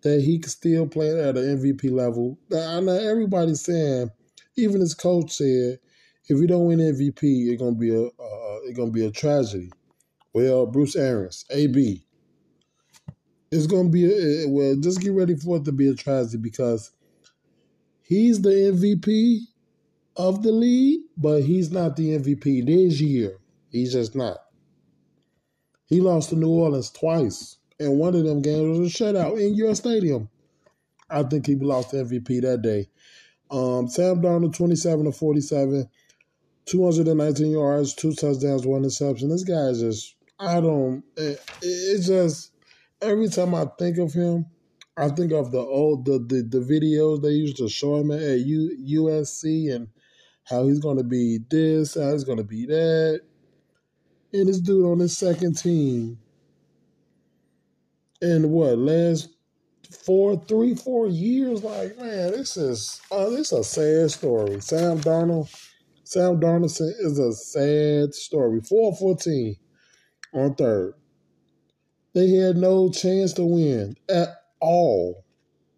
[0.02, 2.38] that he can still play at an MVP level.
[2.52, 4.10] I know everybody's saying,
[4.56, 5.78] even his coach said,
[6.26, 9.70] if you don't win MVP, it's gonna be a uh, it's gonna be a tragedy.
[10.32, 12.04] Well, Bruce Arians, AB,
[13.50, 14.76] it's gonna be a, well.
[14.76, 16.92] Just get ready for it to be a tragedy because
[18.02, 19.40] he's the MVP
[20.16, 23.38] of the league, but he's not the MVP this year.
[23.70, 24.38] He's just not.
[25.86, 29.54] He lost to New Orleans twice, and one of them games was a shutout in
[29.54, 30.28] your stadium.
[31.10, 32.88] I think he lost MVP that day.
[33.50, 35.88] Um, Sam Darnold, 27 to 47,
[36.66, 39.28] 219 yards, two touchdowns, one interception.
[39.28, 42.52] This guy is just, I don't, it, it's just,
[43.02, 44.46] every time I think of him,
[44.96, 48.40] I think of the old, the, the, the videos they used to show him at
[48.40, 49.88] U, USC and
[50.44, 53.20] how he's going to be this, how he's going to be that.
[54.32, 56.18] And this dude on his second team
[58.24, 59.28] in what, last
[60.04, 61.62] four, three, four years.
[61.62, 64.60] Like, man, this is uh, this is a sad story.
[64.60, 65.54] Sam Darnold,
[66.04, 68.60] Sam Darnold is a sad story.
[68.62, 69.56] Four fourteen
[70.32, 70.94] on third.
[72.14, 74.28] They had no chance to win at
[74.60, 75.24] all.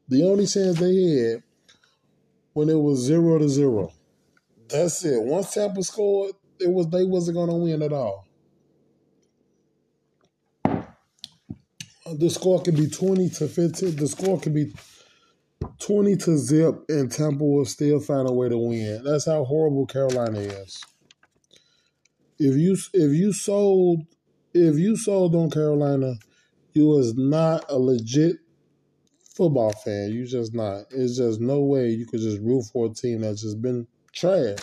[0.09, 1.43] The only chance they had
[2.53, 3.93] when it was zero to zero.
[4.69, 5.23] That's it.
[5.23, 8.26] Once Tampa scored, it was they wasn't gonna win at all.
[12.15, 13.97] The score could be 20 to 15.
[13.97, 14.73] The score could be
[15.81, 19.03] 20 to zip, and Temple will still find a way to win.
[19.05, 20.83] That's how horrible Carolina is.
[22.39, 24.03] If you if you sold
[24.53, 26.15] if you sold on Carolina,
[26.75, 28.37] you was not a legit
[29.35, 30.11] football fan.
[30.11, 30.85] You just not.
[30.91, 34.59] It's just no way you could just root for a team that's just been trash.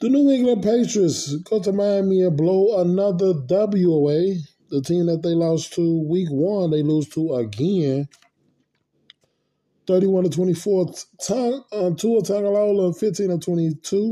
[0.00, 4.40] The New England Patriots go to Miami and blow another W away
[4.70, 8.08] the team that they lost to week one, they lose to again.
[9.86, 10.86] 31 to 24.
[11.20, 14.08] Tua Tagovailoa, 15 to 22,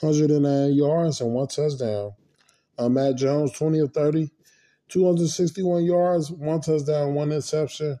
[0.00, 2.12] 109 yards and one touchdown.
[2.78, 4.30] Uh, Mac Jones, 20 of 30,
[4.88, 7.98] 261 yards, one touchdown, one interception.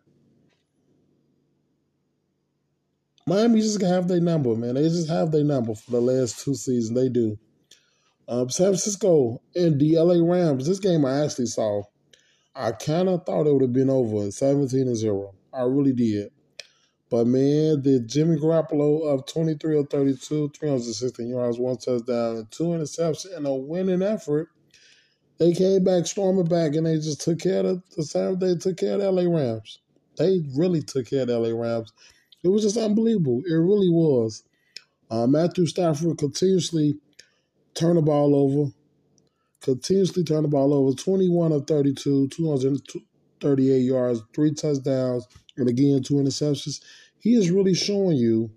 [3.28, 4.74] Miami just have their number, man.
[4.74, 6.96] They just have their number for the last two seasons.
[6.96, 7.36] They do.
[8.28, 10.66] Um, San Francisco and the LA Rams.
[10.66, 11.82] This game I actually saw.
[12.54, 15.34] I kind of thought it would have been over 17 to 0.
[15.52, 16.30] I really did.
[17.08, 22.64] But man, the Jimmy Garoppolo of 23 or 32, 316 yards, one touchdown, and two
[22.64, 24.48] interceptions, and a winning effort.
[25.38, 28.38] They came back, storming back, and they just took care of the same.
[28.38, 29.78] They took care of the LA Rams.
[30.16, 31.92] They really took care of the LA Rams.
[32.42, 33.42] It was just unbelievable.
[33.46, 34.42] It really was.
[35.10, 36.98] Uh, Matthew Stafford continuously
[37.76, 38.72] turned the ball over,
[39.60, 40.96] continuously turn the ball over.
[40.96, 46.82] 21 of 32, 238 yards, three touchdowns, and again, two interceptions.
[47.20, 48.50] He is really showing you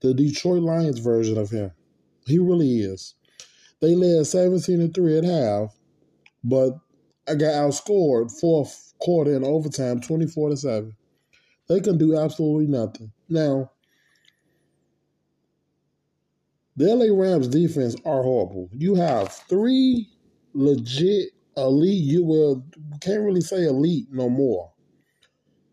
[0.00, 1.70] the Detroit Lions version of him.
[2.26, 3.14] He really is.
[3.80, 5.76] They led 17 to 3 at half,
[6.44, 6.78] but
[7.28, 10.96] I got outscored fourth quarter in overtime 24 to 7.
[11.68, 13.12] They can do absolutely nothing.
[13.28, 13.70] Now,
[16.80, 18.70] the LA Rams defense are horrible.
[18.72, 20.08] You have three
[20.54, 22.64] legit elite, you will
[23.02, 24.72] can't really say elite no more.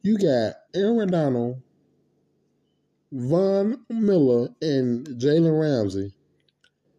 [0.02, 1.62] You got Aaron Donald,
[3.14, 6.14] Von Miller, and Jalen Ramsey,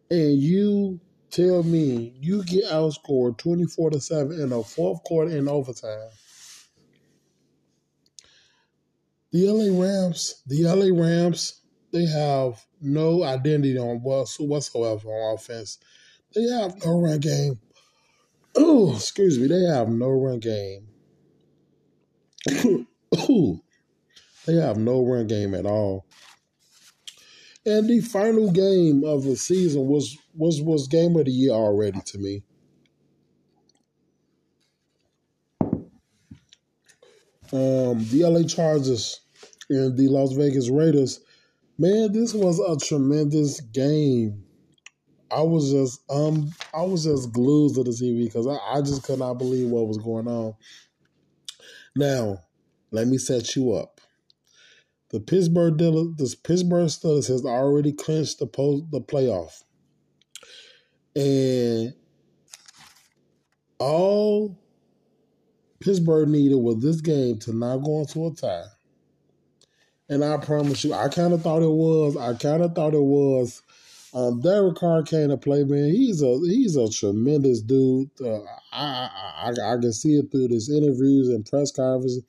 [0.09, 5.37] and you tell me you get outscored twenty four to seven in the fourth quarter
[5.37, 6.09] in overtime.
[9.31, 15.77] The LA Rams, the LA Rams, they have no identity on whatsoever on offense.
[16.35, 17.59] They have no run game.
[18.55, 20.87] Oh, excuse me, they have no run game.
[24.45, 26.07] They have no run game at all.
[27.67, 32.01] And the final game of the season was was was game of the year already
[32.01, 32.43] to me.
[37.51, 39.21] Um, the LA Chargers
[39.69, 41.19] and the Las Vegas Raiders.
[41.79, 44.43] Man, this was a tremendous game.
[45.31, 49.03] I was just um I was just glued to the TV because I, I just
[49.03, 50.55] could not believe what was going on.
[51.95, 52.39] Now,
[52.91, 54.01] let me set you up.
[55.11, 59.63] The Pittsburgh the Pittsburgh Steelers has already clinched the post, the playoff,
[61.15, 61.93] and
[63.79, 64.59] all
[65.79, 68.65] Pittsburgh needed was this game to not go into a tie.
[70.09, 72.17] And I promise you, I kind of thought it was.
[72.17, 73.61] I kind of thought it was
[74.13, 75.91] um, Derek Carr came to play, man.
[75.91, 78.09] He's a he's a tremendous dude.
[78.19, 78.39] Uh,
[78.71, 82.23] I, I, I can see it through his interviews and press conferences.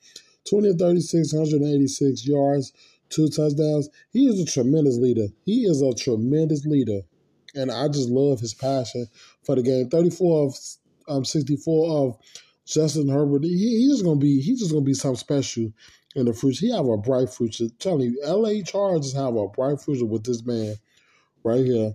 [0.49, 2.73] 20 36, 186 yards,
[3.09, 3.89] two touchdowns.
[4.11, 5.27] He is a tremendous leader.
[5.45, 7.01] He is a tremendous leader.
[7.55, 9.07] And I just love his passion
[9.43, 9.89] for the game.
[9.89, 10.55] 34 of
[11.07, 12.17] um, 64 of
[12.65, 13.43] Justin Herbert.
[13.43, 15.71] He, he's just gonna be he's just gonna be something special
[16.15, 16.65] in the future.
[16.65, 17.67] He have a bright future.
[17.79, 20.75] Telling you, LA Chargers have a bright future with this man
[21.43, 21.93] right here.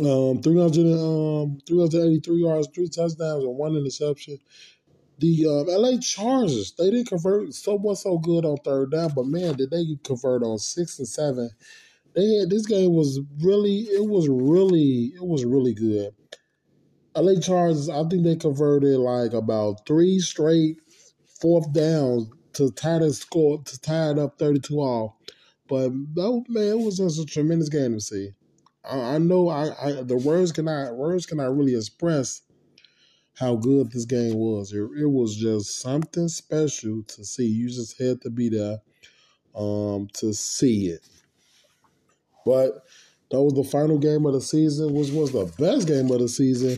[0.00, 4.38] Um, 300, um, 383 yards, three touchdowns, and one interception.
[5.18, 9.26] The um, LA Chargers, they didn't convert so much so good on third down, but
[9.26, 11.50] man, did they convert on six and seven.
[12.14, 16.14] They had, this game was really, it was really, it was really good.
[17.16, 20.76] LA Chargers, I think they converted like about three straight
[21.40, 25.20] fourth downs to tie the score to tie it up thirty two all.
[25.68, 28.30] But that man, it was just a tremendous game to see.
[28.84, 32.42] I, I know I, I, the words cannot words cannot really express
[33.34, 34.72] how good this game was.
[34.72, 37.46] It, it was just something special to see.
[37.46, 38.78] You just had to be there
[39.54, 41.06] um, to see it.
[42.44, 42.82] But
[43.30, 46.28] that was the final game of the season, which was the best game of the
[46.28, 46.76] season.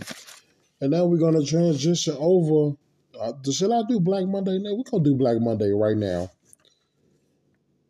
[0.82, 2.76] And now we're gonna transition over.
[3.20, 4.74] Uh, should I do Black Monday now?
[4.74, 6.30] We're gonna do Black Monday right now.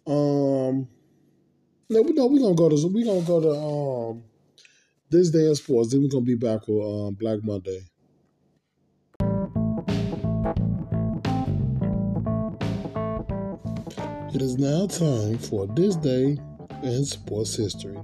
[0.05, 0.89] Um,
[1.89, 4.25] no, we no, we're gonna go to we're gonna go to um
[5.09, 5.93] this day of sports.
[5.93, 7.81] Then we're gonna be back with um Black Monday.
[14.35, 16.39] It is now time for this day
[16.83, 17.99] in sports history.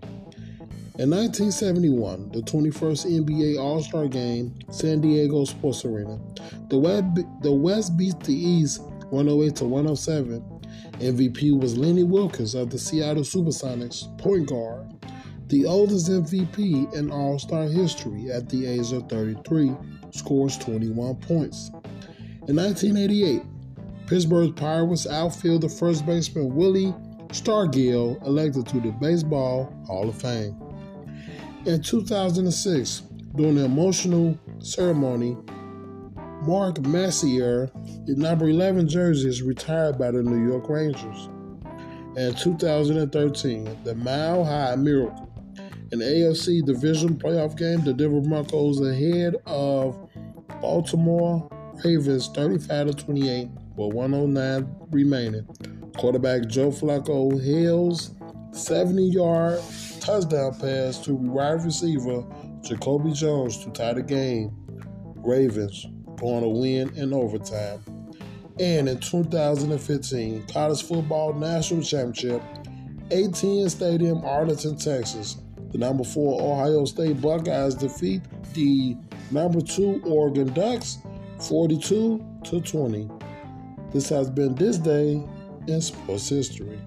[0.98, 6.18] In 1971, the 21st NBA All Star Game, San Diego Sports Arena,
[6.70, 7.04] the West,
[7.42, 8.80] the West beat the East
[9.10, 10.42] 108 to 107
[10.92, 14.86] MVP was Lenny Wilkens of the Seattle Supersonics, point guard,
[15.48, 19.76] the oldest MVP in All Star history at the age of 33,
[20.12, 21.68] scores 21 points.
[22.48, 23.42] In 1988,
[24.06, 26.94] Pittsburgh Pirates outfielder first baseman Willie
[27.28, 30.65] Stargell elected to the Baseball Hall of Fame.
[31.66, 33.02] In 2006,
[33.34, 35.36] during an emotional ceremony
[36.42, 37.72] Mark Messier,
[38.04, 41.28] the number 11 jersey, is retired by the New York Rangers.
[42.16, 45.28] And 2013, the Mile High Miracle.
[45.90, 50.08] An AFC Division playoff game, the Denver Broncos ahead of
[50.60, 51.50] Baltimore
[51.84, 55.44] Ravens 35 to 28 with 109 remaining.
[55.96, 58.12] Quarterback Joe Flacco hails
[58.52, 59.60] 70 yard
[60.06, 62.24] touchdown pass to wide receiver
[62.62, 64.56] Jacoby Jones to tie the game.
[65.16, 65.84] Ravens
[66.16, 67.82] going to win in overtime.
[68.60, 72.40] And in 2015, College Football National Championship,
[73.10, 75.38] AT&T Stadium, Arlington, Texas.
[75.72, 78.22] The number four Ohio State Buckeyes defeat
[78.54, 78.96] the
[79.32, 80.98] number two Oregon Ducks
[81.48, 83.10] 42 to 20.
[83.92, 85.20] This has been this day
[85.66, 86.78] in sports history.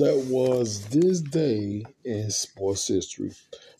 [0.00, 3.32] That was this day in sports history.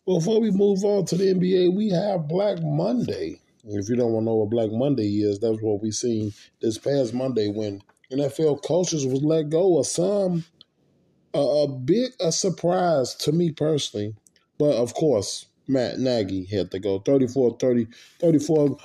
[0.04, 3.40] Before we move on to the NBA, we have Black Monday.
[3.64, 6.76] If you don't want to know what Black Monday is, that's what we seen this
[6.76, 7.80] past Monday when
[8.12, 10.44] NFL coaches was let go of some
[11.32, 14.14] a, a bit a surprise to me personally.
[14.58, 17.86] But of course, Matt Nagy had to go 34 30,
[18.18, 18.76] 34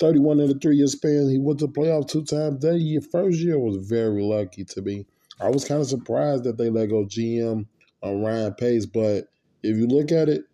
[0.00, 1.30] 31 in the three year span.
[1.30, 2.62] He went to playoff two times.
[2.62, 5.06] That year, first year was very lucky to me.
[5.40, 7.66] I was kind of surprised that they let go GM
[8.02, 9.28] on Ryan Pace, but
[9.62, 10.44] if you look at it,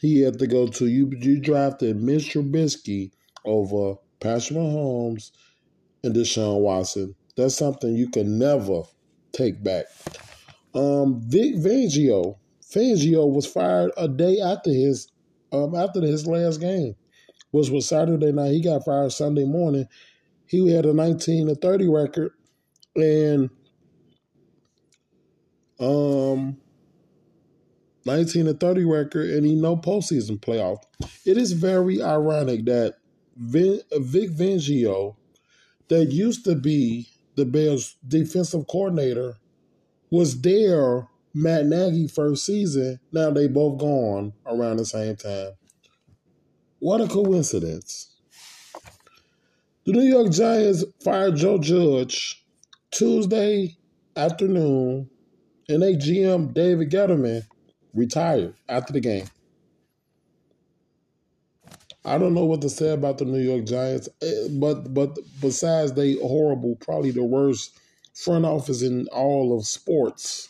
[0.00, 1.10] he had to go to you.
[1.18, 3.12] You drafted Mitch Trubisky
[3.44, 5.30] over Patrick Mahomes
[6.02, 7.14] and Deshaun Watson.
[7.36, 8.82] That's something you can never
[9.32, 9.86] take back.
[10.74, 15.08] Um, Vic Fangio, Fangio was fired a day after his
[15.52, 16.96] um after his last game,
[17.52, 18.52] which was Saturday night.
[18.52, 19.86] He got fired Sunday morning.
[20.46, 22.32] He had a 19 to 30 record
[22.96, 23.50] and
[25.80, 26.56] um
[28.06, 30.78] 19 to 30 record and he no postseason playoff.
[31.24, 32.96] It is very ironic that
[33.36, 35.16] Vin, Vic Fangio,
[35.88, 39.38] that used to be the Bears defensive coordinator,
[40.10, 43.00] was there Matt Nagy first season.
[43.10, 45.52] Now they both gone around the same time.
[46.78, 48.14] What a coincidence.
[49.84, 52.43] The New York Giants fired Joe Judge
[52.94, 53.76] Tuesday
[54.16, 55.10] afternoon,
[55.68, 57.42] and they GM David Gettleman
[57.92, 59.26] retired after the game.
[62.04, 65.94] I don't know what to say about the New York Giants, eh, but but besides
[65.94, 67.76] they horrible, probably the worst
[68.14, 70.48] front office in all of sports.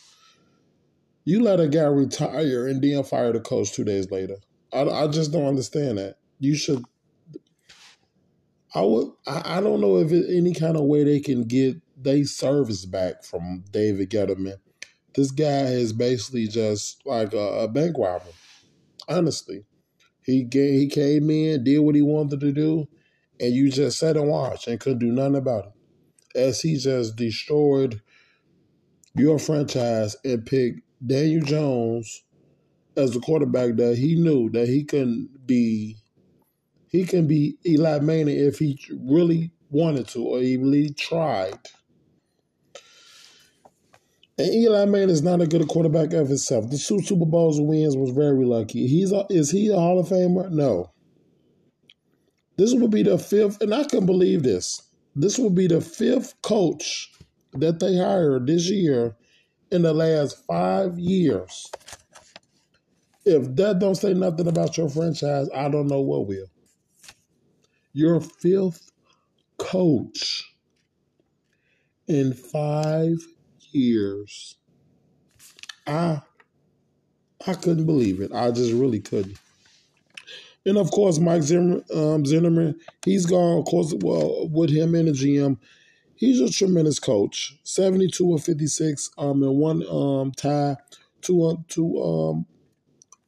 [1.23, 4.35] You let a guy retire and then fire the coach two days later.
[4.71, 6.17] I, I just don't understand that.
[6.37, 6.83] You should
[8.75, 9.07] I would.
[9.25, 12.85] I, I don't know if it, any kind of way they can get they service
[12.85, 14.59] back from David Gettleman.
[15.13, 18.31] This guy is basically just like a, a bank robber.
[19.09, 19.65] Honestly,
[20.23, 22.87] he gave, he came in, did what he wanted to do,
[23.39, 26.39] and you just sat and watched and couldn't do nothing about it.
[26.39, 28.01] As he just destroyed
[29.15, 32.23] your franchise and picked Daniel Jones
[32.97, 35.97] as the quarterback that he knew that he couldn't be
[36.89, 41.59] he can be Eli Manning if he really wanted to or he really tried.
[44.37, 46.69] And Eli Manning is not a good quarterback of himself.
[46.69, 48.87] The two Super Bowls wins was very lucky.
[48.87, 50.49] He's a, is he a Hall of Famer?
[50.51, 50.91] No.
[52.57, 54.81] This will be the fifth, and I can believe this.
[55.15, 57.11] This will be the fifth coach
[57.53, 59.15] that they hired this year
[59.71, 61.69] in the last five years.
[63.25, 66.47] If that don't say nothing about your franchise, I don't know what will
[67.95, 68.91] your fifth
[69.57, 70.53] coach
[72.09, 73.15] in five
[73.75, 74.57] years.
[75.87, 76.21] I
[77.45, 78.31] I couldn't believe it.
[78.33, 79.37] I just really couldn't.
[80.65, 83.59] And of course, Mike Zimmer, um, Zimmerman, he's gone.
[83.59, 85.57] Of course, well, with him in the GM,
[86.15, 87.55] he's a tremendous coach.
[87.63, 90.75] Seventy-two or fifty-six, um, and one um tie,
[91.21, 92.45] two, two, um,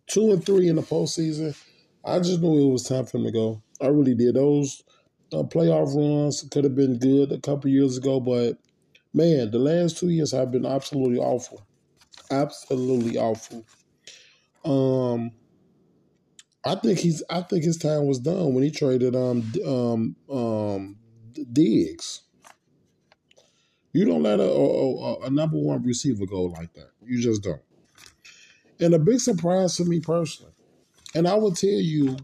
[0.08, 1.56] two and three in the postseason.
[2.04, 3.62] I just knew it was time for him to go.
[3.82, 4.36] I really did.
[4.36, 4.82] Those
[5.32, 8.58] uh, playoff runs could have been good a couple years ago, but
[9.18, 11.66] man, the last two years have been absolutely awful.
[12.32, 13.66] Absolutely awful.
[14.64, 15.32] Um,
[16.64, 17.24] I think he's.
[17.30, 20.98] I think his time was done when he traded um um um
[21.54, 22.22] Diggs.
[23.94, 26.92] You don't let a, a, a number one receiver go like that.
[27.04, 27.62] You just don't.
[28.80, 30.52] And a big surprise to me personally,
[31.16, 32.18] and I will tell you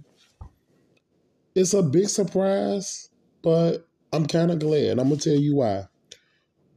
[1.56, 3.10] it's a big surprise,
[3.42, 5.00] but I'm kind of glad.
[5.00, 5.88] I'm going to tell you why.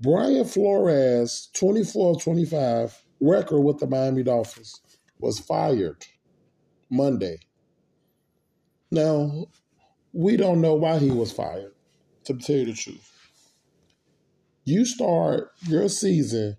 [0.00, 4.80] Brian Flores, 24 25, record with the Miami Dolphins,
[5.18, 6.04] was fired
[6.90, 7.38] Monday.
[8.90, 9.46] Now,
[10.12, 11.72] we don't know why he was fired,
[12.24, 13.10] to tell you the truth.
[14.64, 16.56] You start your season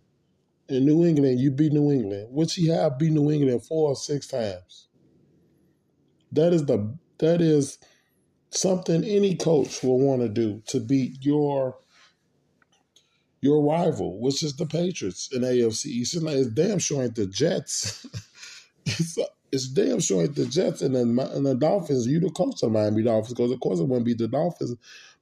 [0.67, 3.95] in New England, you beat New England, which he have beat New England four or
[3.95, 4.87] six times.
[6.31, 7.77] That is the that is
[8.49, 11.77] something any coach will want to do to beat your
[13.41, 16.15] your rival, which is the Patriots in AFC East.
[16.15, 18.05] It's, it's damn sure ain't the Jets.
[18.85, 19.17] it's,
[19.51, 22.07] it's damn sure ain't the Jets and the, and the Dolphins.
[22.07, 24.75] You the coach of the Miami Dolphins because of course it wouldn't be the Dolphins,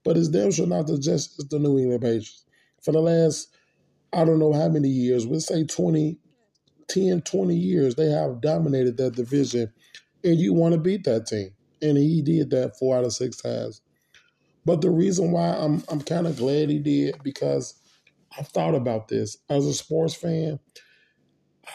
[0.04, 1.36] but it's damn sure not the Jets.
[1.40, 2.46] It's the New England Patriots.
[2.82, 3.50] For the last
[4.14, 6.18] I don't know how many years, let's say 20,
[6.88, 9.72] 10, 20 years, they have dominated that division,
[10.24, 11.52] and you want to beat that team.
[11.82, 13.82] And he did that four out of six times.
[14.66, 17.76] But the reason why I'm I'm kind of glad he did because
[18.38, 20.60] I've thought about this as a sports fan.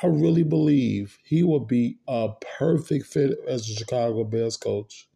[0.03, 5.09] I really believe he would be a perfect fit as a Chicago Bears coach.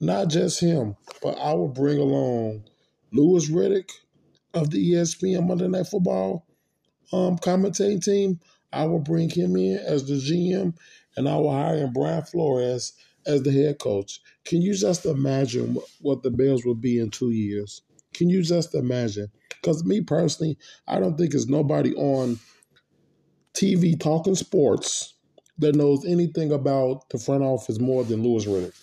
[0.00, 2.64] Not just him, but I would bring along
[3.12, 3.90] Louis Riddick
[4.52, 6.46] of the ESPN Monday Night Football
[7.12, 8.40] um, commentating team,
[8.72, 10.76] I will bring him in as the GM,
[11.16, 12.92] and I will hire Brian Flores
[13.26, 14.20] as the head coach.
[14.44, 17.82] Can you just imagine what the Bears will be in two years?
[18.14, 19.28] Can you just imagine?
[19.48, 20.56] Because me personally,
[20.86, 22.38] I don't think there's nobody on
[23.54, 25.14] TV talking sports
[25.58, 28.74] that knows anything about the front office more than Louis Riddick.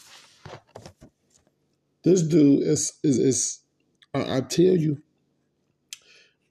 [2.04, 3.60] This dude is is is
[4.14, 5.02] I, I tell you,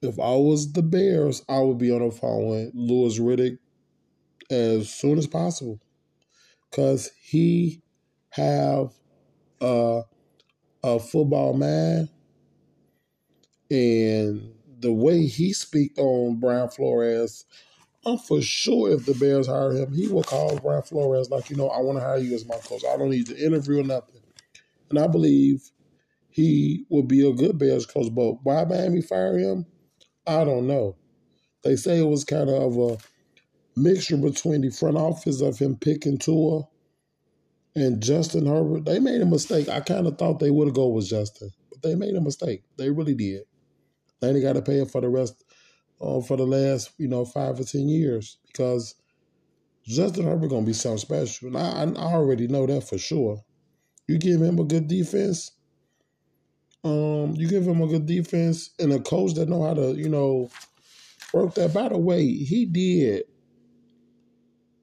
[0.03, 3.59] if I was the Bears, I would be on the phone with Louis Riddick
[4.51, 5.81] as soon as possible,
[6.71, 7.83] cause he
[8.31, 8.93] have
[9.61, 10.03] a
[10.83, 12.09] a football man,
[13.71, 17.45] and the way he speak on Brian Flores,
[18.05, 21.57] I'm for sure if the Bears hire him, he will call Brian Flores like, you
[21.57, 22.83] know, I want to hire you as my coach.
[22.85, 24.23] I don't need to interview or nothing,
[24.91, 25.71] and I believe
[26.31, 28.15] he would be a good Bears coach.
[28.15, 29.67] But why Miami fire him?
[30.27, 30.97] I don't know.
[31.65, 32.99] They say it was kind of a
[33.77, 36.63] mixture between the front office of him picking Tua
[37.75, 38.85] and Justin Herbert.
[38.85, 39.69] They made a mistake.
[39.69, 42.65] I kind of thought they would have go with Justin, but they made a mistake.
[42.77, 43.43] They really did.
[44.21, 45.45] Then ain't got to pay it for the rest,
[46.01, 48.95] uh, for the last you know five or ten years because
[49.85, 53.43] Justin Herbert gonna be something special, and I, I already know that for sure.
[54.07, 55.53] You give him a good defense,
[56.83, 60.09] um, you give him a good defense and a coach that know how to, you
[60.09, 60.51] know,
[61.33, 61.75] work that.
[61.75, 63.25] By the way, he did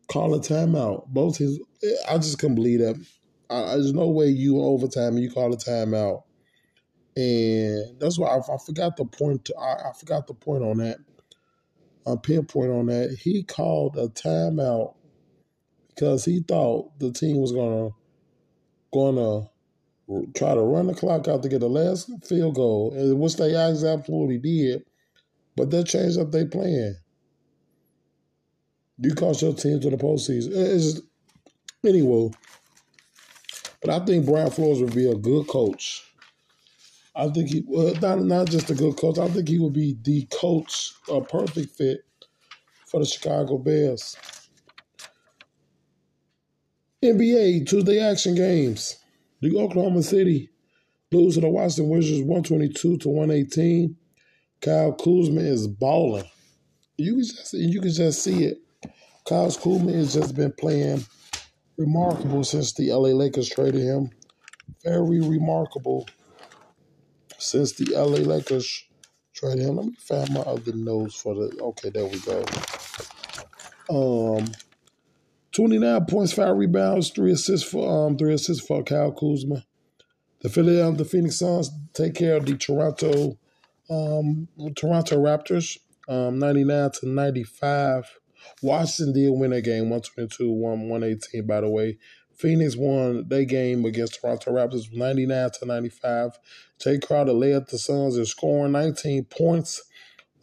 [0.07, 1.07] call a timeout.
[1.07, 1.59] Both his,
[2.07, 3.03] I just couldn't believe that.
[3.49, 6.23] I, there's no way you overtime and you call a timeout,
[7.17, 9.49] and that's why I, I forgot the point.
[9.59, 10.97] I, I, forgot the point on that.
[12.05, 13.17] A pinpoint on that.
[13.19, 14.93] He called a timeout
[15.89, 17.89] because he thought the team was gonna
[18.93, 19.49] gonna
[20.35, 23.55] try to run the clock out to get the last field goal, and which they
[23.55, 24.85] absolutely did,
[25.55, 26.97] but that changed up their plan.
[28.99, 30.51] You cost your team to the postseason.
[30.53, 31.01] It's
[31.83, 32.29] anyway,
[33.81, 36.06] but I think Brian Flores would be a good coach.
[37.17, 39.17] I think he well, not not just a good coach.
[39.17, 42.01] I think he would be the coach, a perfect fit
[42.85, 44.15] for the Chicago Bears.
[47.03, 48.97] NBA Tuesday action games.
[49.41, 50.49] The Oklahoma City
[51.11, 53.95] lose to the Washington Wizards 122 to 118.
[54.61, 56.25] Kyle Kuzma is balling.
[56.97, 58.59] You can just you can just see it.
[59.27, 61.03] Kyle Kuzma has just been playing
[61.77, 64.11] remarkable since the LA Lakers traded him.
[64.83, 66.07] Very remarkable
[67.37, 68.85] since the LA Lakers
[69.33, 69.77] traded him.
[69.77, 71.57] Let me find my other notes for the.
[71.61, 72.43] Okay, there we go.
[73.89, 74.51] Um,
[75.57, 79.63] 29 points, five rebounds, three assists for um three assists for Kyle Kuzma.
[80.41, 83.39] The Philadelphia the Phoenix Suns take care of the Toronto
[83.89, 88.19] um Toronto Raptors, um 99 to 95.
[88.61, 91.97] Washington did win that game 122 1 118 by the way.
[92.37, 96.39] Phoenix won their game against Toronto Raptors 99 to 95.
[96.79, 99.81] Jae Crowder led the Suns in scoring 19 points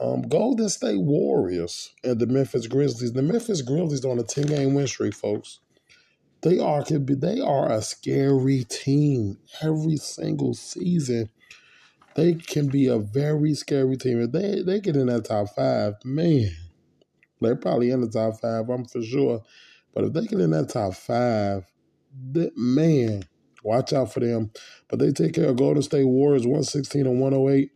[0.01, 3.12] um, Golden State Warriors and the Memphis Grizzlies.
[3.12, 5.61] The Memphis Grizzlies on a ten game win streak, folks.
[6.42, 11.30] They are could be they are a scary team every single season.
[12.16, 14.20] They can be a very scary team.
[14.20, 16.51] If they they get in that top five, man,
[17.40, 18.68] they're probably in the top five.
[18.68, 19.42] I'm for sure.
[19.95, 21.64] But if they get in that top five,
[22.57, 23.25] man,
[23.65, 24.51] watch out for them.
[24.89, 27.71] But they take care of Golden State Warriors 116 and 108.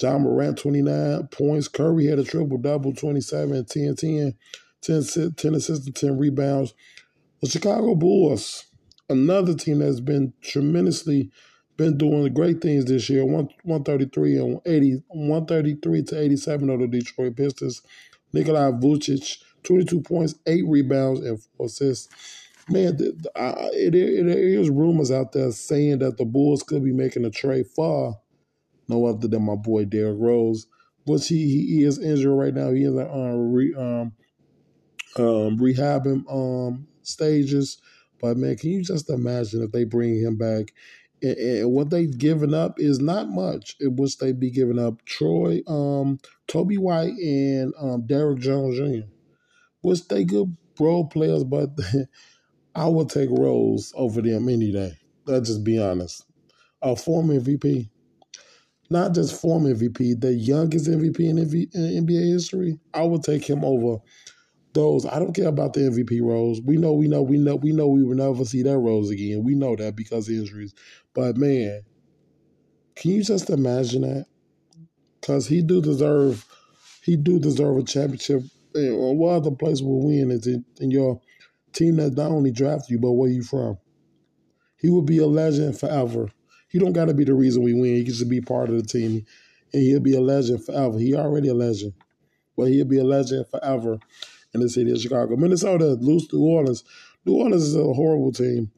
[0.00, 1.68] Ja Morant, 29 points.
[1.68, 4.34] Curry had a triple double, 27, 10, 10,
[4.82, 5.02] 10,
[5.36, 6.74] 10 assists, 10 rebounds.
[7.40, 8.66] The Chicago Bulls,
[9.08, 11.30] another team that's been tremendously
[11.76, 13.24] been doing great things this year.
[13.24, 17.82] One one thirty three and 80, 133 to eighty seven of the Detroit Pistons.
[18.32, 22.08] Nikolai Vucic, twenty two points, eight rebounds, and four assists.
[22.70, 26.62] Man, the, the, uh, it, it, there is rumors out there saying that the Bulls
[26.62, 28.20] could be making a trade for
[28.88, 30.66] no other than my boy Derrick Rose,
[31.04, 32.70] which he, he is injured right now.
[32.70, 34.12] He is uh, re, um,
[35.16, 37.78] um, rehabbing um, stages.
[38.20, 40.72] But man, can you just imagine if they bring him back?
[41.22, 43.76] And, and what they've given up is not much.
[43.80, 49.06] It was they'd be giving up Troy, um, Coby White, and um, Derrick Jones Jr.
[49.82, 51.70] Which they good role players, but
[52.78, 54.92] I would take Rose over them any day.
[55.26, 56.24] Let's just be honest.
[56.80, 57.90] A former MVP,
[58.88, 62.78] not just former MVP, the youngest MVP in, NBA history.
[62.94, 63.98] I would take him over
[64.74, 65.04] those.
[65.06, 66.60] I don't care about the MVP roles.
[66.62, 69.42] We know, we know, we know, we know we will never see that roles again.
[69.42, 70.72] We know that because of injuries.
[71.14, 71.82] But man,
[72.94, 74.26] can you just imagine that?
[75.20, 76.46] Because he do deserve,
[77.02, 78.42] he do deserve a championship.
[78.74, 81.20] And uh, what other place will win is in, in your
[81.78, 83.78] team that not only drafted you, but where you from.
[84.78, 86.30] He will be a legend forever.
[86.68, 87.96] He don't got to be the reason we win.
[87.96, 89.24] He can just be part of the team,
[89.72, 90.98] and he'll be a legend forever.
[90.98, 91.94] He already a legend,
[92.56, 93.98] but he'll be a legend forever
[94.54, 95.36] in the city of Chicago.
[95.36, 96.84] Minnesota lose New Orleans.
[97.24, 98.70] New Orleans is a horrible team.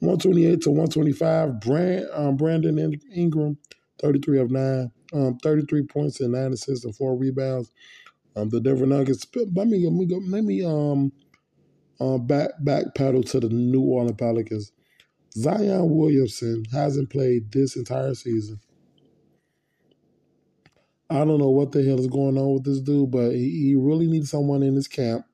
[0.00, 1.60] 128 to 125.
[1.60, 3.58] Brand, um, Brandon Ingram,
[4.00, 7.70] 33 of 9, um, 33 points and 9 assists and 4 rebounds.
[8.36, 11.10] Um, the Denver Nuggets, let me, let me, let me um,
[12.00, 14.72] uh, back, back pedal to the New Orleans Pelicans.
[15.32, 18.60] Zion Williamson hasn't played this entire season.
[21.08, 23.74] I don't know what the hell is going on with this dude, but he, he
[23.76, 25.24] really needs someone in his camp.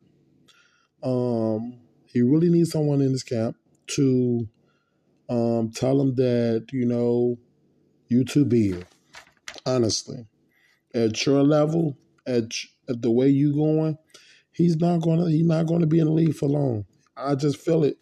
[1.02, 3.56] Um, he really needs someone in his camp
[3.88, 4.48] to
[5.28, 7.38] um, tell him that you know
[8.08, 8.84] you too big.
[9.64, 10.26] Honestly,
[10.94, 11.96] at your level,
[12.26, 12.52] at
[12.88, 13.96] at the way you going,
[14.52, 16.84] he's not gonna he's not gonna be in the league for long.
[17.16, 17.98] I just feel it.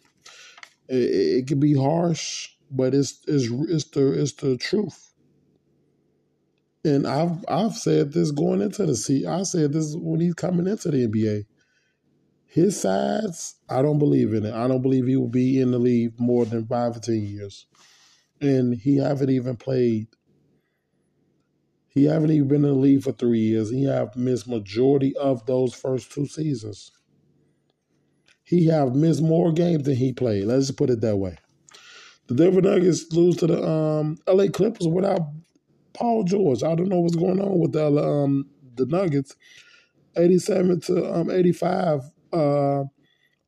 [0.87, 5.11] It, it, can be harsh, but it's it's it's the it's the truth
[6.83, 9.25] and I've I've said this going into the seat.
[9.25, 11.45] I said this when he's coming into the NBA.
[12.45, 14.53] His size, I don't believe in it.
[14.53, 17.65] I don't believe he will be in the league more than five or ten years.
[18.41, 20.07] And he haven't even played.
[21.91, 23.69] He haven't even been in the league for three years.
[23.69, 26.91] He have missed majority of those first two seasons.
[28.43, 30.45] He have missed more games than he played.
[30.45, 31.37] Let's just put it that way.
[32.27, 35.21] The Denver Nuggets lose to the um, LA Clippers without
[35.93, 36.63] Paul George.
[36.63, 39.35] I don't know what's going on with the um the Nuggets.
[40.17, 42.01] 87 to um 85.
[42.33, 42.83] Uh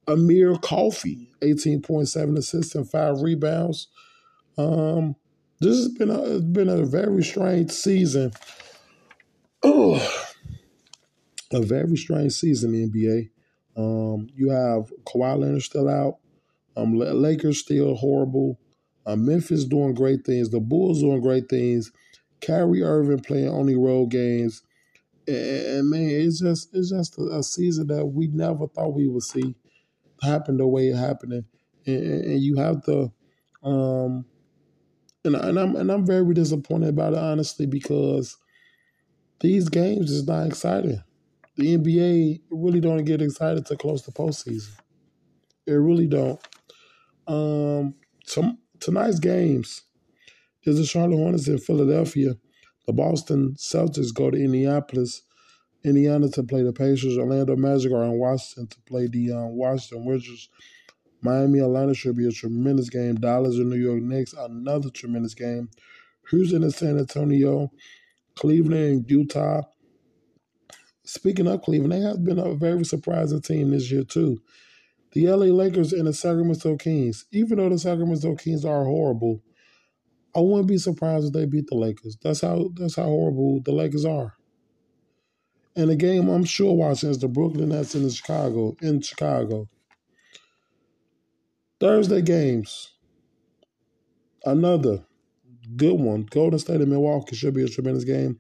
[0.07, 3.87] Amir Coffey, 18.7 assists and five rebounds.
[4.57, 5.15] Um
[5.63, 8.31] this has been a been a very strange season.
[9.63, 10.23] Oh
[11.53, 13.29] a very strange season in the NBA.
[13.75, 16.17] Um, you have Kawhi Leonard still out.
[16.75, 18.59] Um, Lakers still horrible.
[19.05, 20.49] Uh, Memphis doing great things.
[20.49, 21.91] The Bulls doing great things.
[22.41, 24.63] Kyrie Irving playing only road games.
[25.27, 29.23] And, man, it's just it's just a, a, season that we never thought we would
[29.23, 29.55] see
[30.21, 31.45] happen the way it happened.
[31.85, 33.11] And, and you have to,
[33.63, 34.25] um,
[35.25, 38.37] and, and I'm and I'm very disappointed about it honestly because
[39.39, 41.03] these games is not exciting.
[41.57, 44.71] The NBA really don't get excited to close the postseason.
[45.67, 46.39] It really don't.
[47.27, 47.95] Um,
[48.25, 49.83] some tonight's games
[50.63, 52.35] is the Charlotte Hornets in Philadelphia.
[52.87, 55.21] The Boston Celtics go to Indianapolis,
[55.83, 57.17] Indiana to play the Pacers.
[57.17, 60.49] Orlando Magic are in Washington to play the um, Washington Wizards.
[61.23, 63.15] Miami, Atlanta should be a tremendous game.
[63.15, 65.69] Dallas and New York Knicks, another tremendous game.
[66.29, 67.71] Houston and San Antonio,
[68.35, 69.61] Cleveland and Utah.
[71.05, 74.39] Speaking of Cleveland, they have been a very surprising team this year too.
[75.11, 77.25] The LA Lakers and the Sacramento Kings.
[77.31, 79.41] Even though the Sacramento Kings are horrible,
[80.35, 82.17] I wouldn't be surprised if they beat the Lakers.
[82.21, 84.33] That's how that's how horrible the Lakers are.
[85.75, 89.69] And the game I'm sure watching is the Brooklyn Nets in Chicago in Chicago.
[91.83, 92.91] Thursday games.
[94.45, 95.03] Another
[95.75, 96.25] good one.
[96.31, 98.39] Golden State and Milwaukee should be a tremendous game.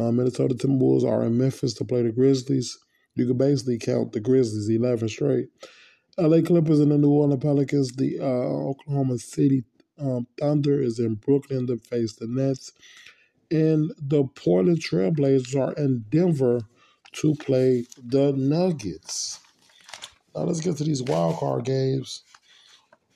[0.00, 2.76] Um, Minnesota Timberwolves are in Memphis to play the Grizzlies.
[3.14, 5.46] You could basically count the Grizzlies 11 straight.
[6.18, 9.62] LA Clippers and the New Orleans Pelicans, the uh, Oklahoma City
[10.00, 12.72] um, Thunder is in Brooklyn to face the Nets.
[13.52, 16.62] And the Portland Trailblazers are in Denver
[17.12, 19.38] to play the Nuggets.
[20.34, 22.24] Now let's get to these wild card games.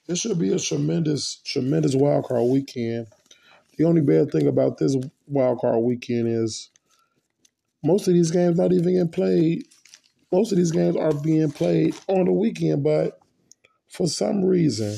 [0.07, 3.09] This should be a tremendous, tremendous wild card weekend.
[3.77, 4.97] The only bad thing about this
[5.27, 6.71] wild card weekend is
[7.83, 9.67] most of these games not even getting played.
[10.33, 13.19] Most of these games are being played on the weekend, but
[13.89, 14.97] for some reason,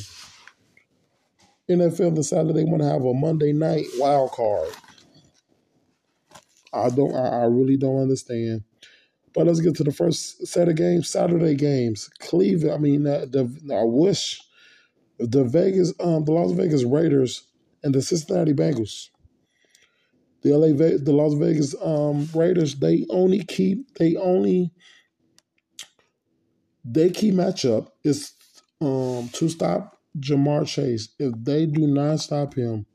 [1.71, 4.69] NFL decided they want to have a Monday night wild card.
[6.73, 7.15] I don't.
[7.15, 8.63] I, I really don't understand.
[9.35, 11.09] But let's get to the first set of games.
[11.09, 12.11] Saturday games.
[12.19, 12.75] Cleveland.
[12.75, 14.41] I mean, uh, the I wish
[15.19, 17.47] the Vegas, um, the Las Vegas Raiders
[17.83, 19.09] and the Cincinnati Bengals.
[20.43, 22.77] The LA, the Las Vegas um, Raiders.
[22.77, 23.95] They only keep.
[23.95, 24.73] They only.
[26.85, 28.33] They key matchup is
[28.81, 31.09] um, to stop Ja'Marr Chase.
[31.19, 32.87] If they do not stop him,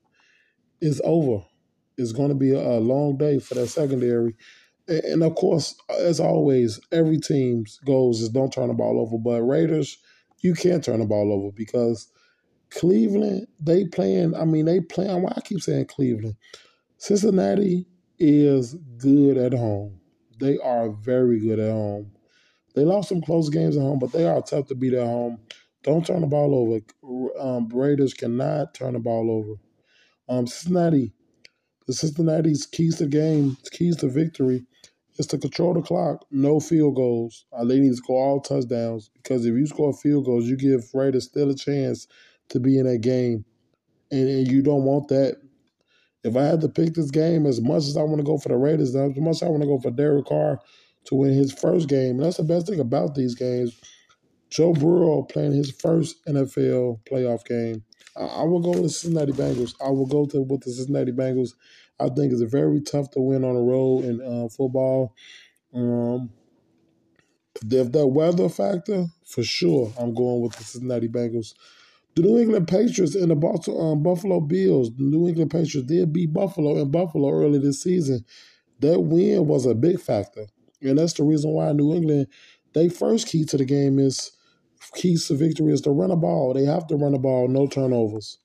[0.82, 1.46] it's over.
[1.98, 4.36] It's going to be a, long day for that secondary.
[4.88, 9.18] And, and of course, as always, every team's goals is don't turn the ball over.
[9.18, 9.98] But Raiders,
[10.40, 12.08] you can't turn the ball over because
[12.76, 14.36] Cleveland, they playing.
[14.36, 15.22] I mean, they playing.
[15.22, 16.36] Why I keep saying Cleveland?
[16.98, 17.86] Cincinnati
[18.20, 20.00] is good at home.
[20.40, 22.12] They are very good at home.
[22.76, 25.40] They lost some close games at home, but they are tough to beat at home.
[25.84, 27.30] Don't turn the ball over.
[27.40, 29.56] Um, Raiders cannot turn the ball over.
[30.30, 31.14] Um, Cincinnati,
[31.86, 34.66] the Cincinnati's keys to game, keys to victory,
[35.18, 36.26] is to control the clock.
[36.32, 37.46] No field goals.
[37.54, 40.90] Uh, they need to score all touchdowns because if you score field goals, you give
[40.94, 42.08] Raiders still a chance
[42.50, 43.46] to be in that game,
[44.12, 45.38] and, and you don't want that.
[46.24, 48.50] If I had to pick this game, as much as I want to go for
[48.50, 50.60] the Raiders, as much as I want to go for Derek Carr
[51.06, 53.80] to win his first game, and that's the best thing about these games.
[54.50, 57.84] Joe Burrow playing his first NFL playoff game.
[58.16, 59.74] I, will go with the Cincinnati Bengals.
[59.84, 61.56] I will go to with the Cincinnati Bengals.
[62.00, 65.16] I think it's very tough to win on the road in uh, football.
[65.74, 66.30] Um,
[67.64, 71.54] if that weather factor, for sure, I'm going with the Cincinnati Bengals.
[72.16, 74.92] The New England Patriots and the um, Buffalo Bills.
[74.96, 78.24] The New England Patriots did beat Buffalo in Buffalo early this season.
[78.80, 80.46] That win was a big factor,
[80.82, 82.28] and that's the reason why New England.
[82.74, 84.32] They first key to the game is
[84.96, 86.54] keys to victory is to run a ball.
[86.54, 88.38] They have to run a ball, no turnovers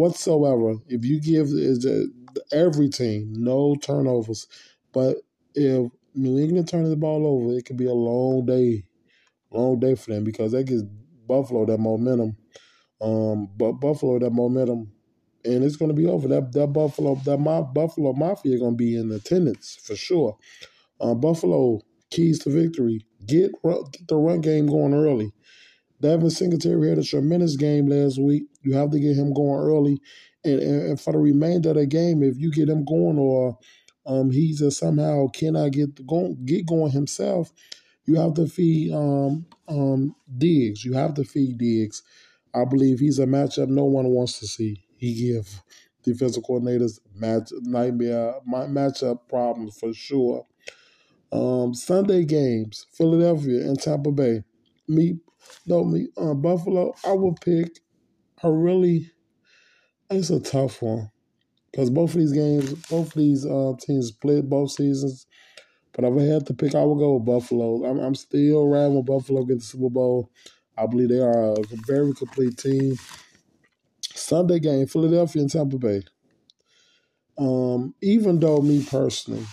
[0.00, 0.76] whatsoever.
[0.88, 1.48] If you give
[2.52, 4.46] every team no turnovers,
[4.92, 5.18] but
[5.54, 8.84] if New England turns the ball over, it could be a long day,
[9.50, 10.84] long day for them because that gives
[11.28, 12.36] Buffalo that momentum.
[13.00, 14.92] Um, but Buffalo that momentum,
[15.44, 16.28] and it's going to be over.
[16.28, 20.36] That that Buffalo that my Buffalo Mafia going to be in attendance for sure.
[21.00, 21.80] Uh, Buffalo
[22.10, 23.06] keys to victory.
[23.26, 25.32] Get, get the run game going early.
[26.00, 28.44] Devin Singletary had a tremendous game last week.
[28.62, 30.00] You have to get him going early.
[30.44, 33.58] And, and for the remainder of the game, if you get him going or
[34.06, 37.52] um, he just somehow cannot get going, get going himself,
[38.06, 40.84] you have to feed um, um, Diggs.
[40.84, 42.02] You have to feed Diggs.
[42.54, 44.84] I believe he's a matchup no one wants to see.
[44.96, 45.62] He give
[46.02, 50.46] defensive coordinators match nightmare my matchup problems for sure.
[51.32, 54.42] Um, Sunday games: Philadelphia and Tampa Bay.
[54.88, 55.18] Me
[55.66, 56.94] no, me uh, Buffalo.
[57.04, 57.80] I would pick
[58.42, 59.10] a really.
[60.10, 61.10] It's a tough one
[61.70, 65.26] because both of these games, both of these uh, teams played both seasons.
[65.92, 67.84] But if I had to pick, I would go with Buffalo.
[67.84, 70.30] I'm, I'm still riding with Buffalo get the Super Bowl.
[70.80, 72.96] I believe they are a very complete team.
[74.14, 76.02] Sunday game, Philadelphia and Tampa Bay.
[77.38, 79.46] Um, even though me personally,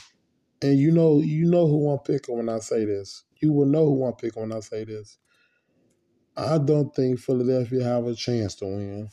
[0.62, 3.24] and you know, you know who I'm picking when I say this.
[3.42, 5.18] You will know who I'm picking when I say this.
[6.36, 9.10] I don't think Philadelphia have a chance to win.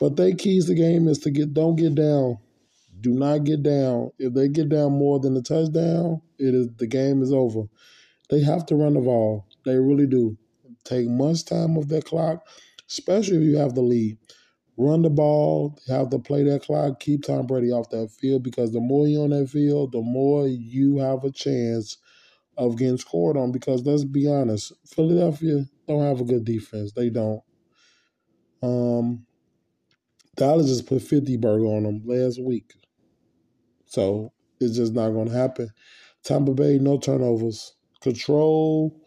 [0.00, 2.38] But their keys the game is to get don't get down.
[3.00, 4.10] Do not get down.
[4.18, 7.62] If they get down more than a touchdown, it is the game is over.
[8.30, 9.46] They have to run the ball.
[9.64, 10.36] They really do.
[10.88, 12.46] Take much time off that clock,
[12.88, 14.16] especially if you have the lead.
[14.78, 18.72] Run the ball, have to play that clock, keep Tom Brady off that field because
[18.72, 21.98] the more you're on that field, the more you have a chance
[22.56, 26.92] of getting scored on because let's be honest, Philadelphia don't have a good defense.
[26.92, 27.42] They don't.
[28.62, 29.26] Um,
[30.36, 32.72] Dallas just put 50 burger on them last week.
[33.86, 35.70] So it's just not going to happen.
[36.24, 37.74] Tampa Bay, no turnovers.
[38.00, 39.02] Control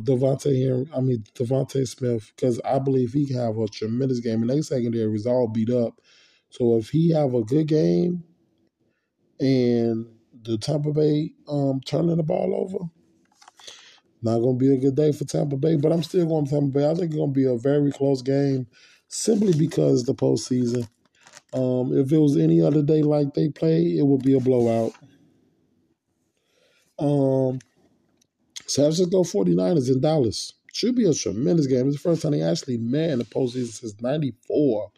[0.00, 0.84] Devontae here.
[0.94, 4.42] I mean DeVonta Smith, because I believe he can have a tremendous game.
[4.42, 6.00] And they secondary is all beat up.
[6.50, 8.24] So if he have a good game
[9.40, 10.06] and
[10.44, 12.84] the Tampa Bay um, turning the ball over.
[14.22, 16.78] Not to be a good day for Tampa Bay, but I'm still going to Tampa
[16.78, 16.86] Bay.
[16.86, 18.66] I think it's to be a very close game
[19.08, 20.88] simply because the postseason.
[21.52, 24.92] Um, if it was any other day like they play, it would be a blowout.
[26.98, 27.60] Um,
[28.68, 30.52] San Francisco 49ers in Dallas.
[30.74, 31.88] Should be a tremendous game.
[31.88, 34.92] It's the first time they actually met in the postseason since '94,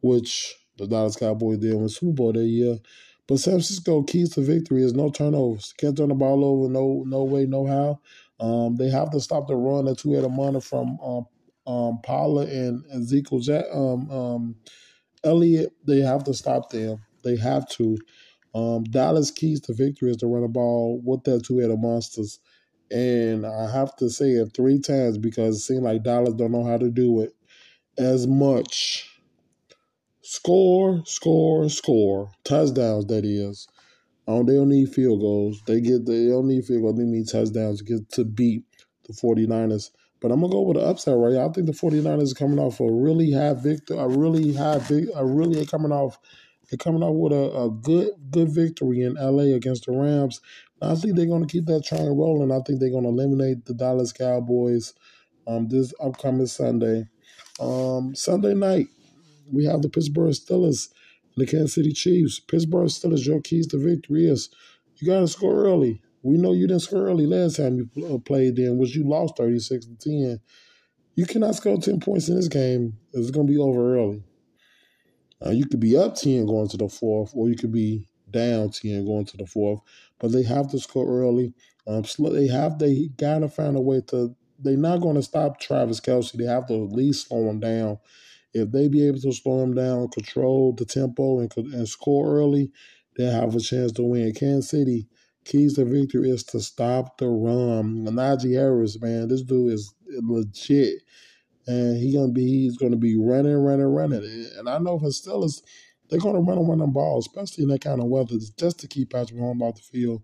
[0.00, 2.78] which the Dallas Cowboys did win Super Bowl that year.
[3.26, 5.74] But San Francisco keys to victory is no turnovers.
[5.76, 8.00] Can't turn the ball over, no no way, no how.
[8.44, 11.26] Um, they have to stop the run that two headed money from um,
[11.66, 14.56] um, Pollard and Ezekiel Jack, um, um,
[15.24, 15.72] Elliott.
[15.86, 17.04] They have to stop them.
[17.24, 17.98] They have to.
[18.54, 22.40] Um, Dallas keys to victory is to run the ball with that two headed monsters.
[22.90, 26.64] And I have to say it three times because it seems like Dallas don't know
[26.64, 27.34] how to do it
[27.96, 29.06] as much.
[30.22, 32.30] Score, score, score.
[32.44, 33.68] Touchdowns, that is.
[34.26, 35.62] Um, they don't need field goals.
[35.66, 36.98] They get they don't need field goals.
[36.98, 38.64] They need touchdowns to get to beat
[39.06, 39.90] the 49ers.
[40.20, 41.36] But I'm gonna go with the upset right.
[41.36, 45.08] I think the 49ers are coming off a really high victory, a really high big
[45.16, 46.18] a really coming off
[46.70, 50.40] they're coming off with a, a good good victory in LA against the Rams.
[50.82, 52.52] I think they're gonna keep that train rolling.
[52.52, 54.94] I think they're gonna eliminate the Dallas Cowboys
[55.46, 57.06] um this upcoming Sunday.
[57.58, 58.88] Um Sunday night,
[59.52, 60.88] we have the Pittsburgh Steelers
[61.36, 62.40] and the Kansas City Chiefs.
[62.40, 64.50] Pittsburgh Steelers, your keys to victory is
[64.96, 66.02] you got to score early.
[66.22, 69.38] We know you didn't score early last time you uh, played then, which you lost
[69.38, 70.40] 36 to 10.
[71.14, 72.98] You cannot score 10 points in this game.
[73.14, 74.22] It's going to be over early.
[75.44, 78.70] Uh, you could be up 10 going to the fourth, or you could be down
[78.70, 79.80] 10 going to the fourth.
[80.18, 81.54] But they have to score early.
[81.86, 84.34] Um, they have they got to find a way to.
[84.62, 86.32] They're not going to stop Travis Kelce.
[86.32, 87.98] They have to at least slow him down
[88.52, 92.70] if they be able to slow them down, control the tempo, and, and score early,
[93.16, 94.32] they'll have a chance to win.
[94.34, 95.06] Kansas City,
[95.44, 98.04] keys to victory is to stop the run.
[98.06, 101.02] Najee Harris, man, this dude is legit.
[101.66, 104.48] And he gonna be he's gonna be running, running, running.
[104.56, 105.62] And I know for Steelers,
[106.10, 108.88] they're gonna run and run the ball, especially in that kind of weather, just to
[108.88, 110.22] keep Patrick Mahomes off the field.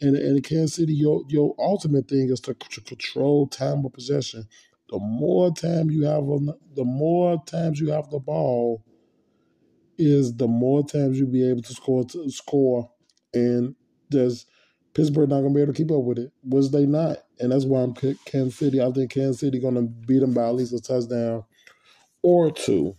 [0.00, 4.48] And in Kansas City, your your ultimate thing is to, to control time of possession
[4.90, 8.84] the more time you have on the more times you have the ball
[9.98, 12.90] is the more times you'll be able to score to score
[13.32, 13.74] and
[14.10, 14.46] there's
[14.94, 16.32] Pittsburgh not gonna be able to keep up with it.
[16.42, 17.18] Was they not?
[17.38, 18.82] And that's why I'm Kansas City.
[18.82, 21.44] I think Kansas City gonna beat them by at least a touchdown
[22.22, 22.96] or two.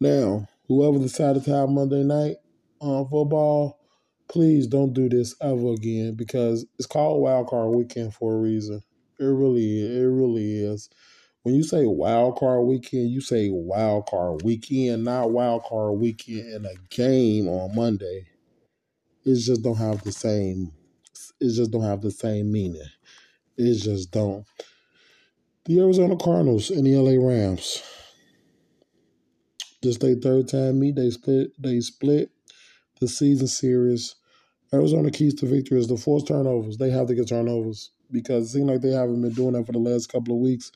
[0.00, 2.36] Now, whoever decided to have Monday night
[2.80, 3.80] on football,
[4.28, 8.82] please don't do this ever again because it's called Wild Card Weekend for a reason.
[9.18, 10.88] It really, it really is.
[11.42, 16.52] When you say wild card weekend, you say wild card weekend, not wild card weekend
[16.52, 18.28] in a game on Monday.
[19.26, 20.72] It just don't have the same.
[21.40, 22.80] It just don't have the same meaning.
[23.58, 24.46] It just don't.
[25.66, 27.82] The Arizona Cardinals and the LA Rams.
[29.84, 30.96] This their third time meet.
[30.96, 31.50] They split.
[31.62, 32.30] They split
[33.00, 34.14] the season series.
[34.72, 36.78] Arizona keys to victory is the forced turnovers.
[36.78, 39.72] They have to get turnovers because it seems like they haven't been doing that for
[39.72, 40.72] the last couple of weeks.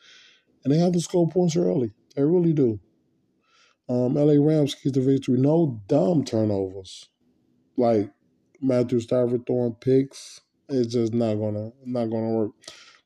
[0.63, 1.93] And they have to score points early.
[2.17, 2.79] They really do.
[3.89, 5.39] Um, LA Rams keys to victory.
[5.39, 7.09] No dumb turnovers.
[7.79, 8.11] Like
[8.61, 10.43] Matthew Stafford throwing picks.
[10.69, 12.51] It's just not gonna not gonna work.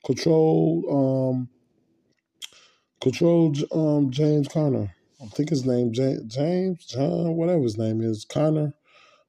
[0.05, 1.49] Control um
[3.01, 4.93] control um James Conner.
[5.23, 8.75] I think his name James, John whatever his name is Conner.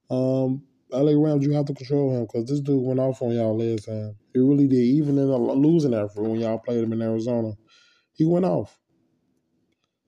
[0.09, 3.57] Um LA Rams, you have to control him because this dude went off on y'all
[3.57, 4.15] last time.
[4.33, 4.77] He really did.
[4.77, 7.53] Even in a losing effort when y'all played him in Arizona,
[8.13, 8.77] he went off.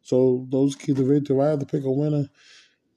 [0.02, 1.42] So those keys of victory.
[1.42, 2.30] I have to pick a winner,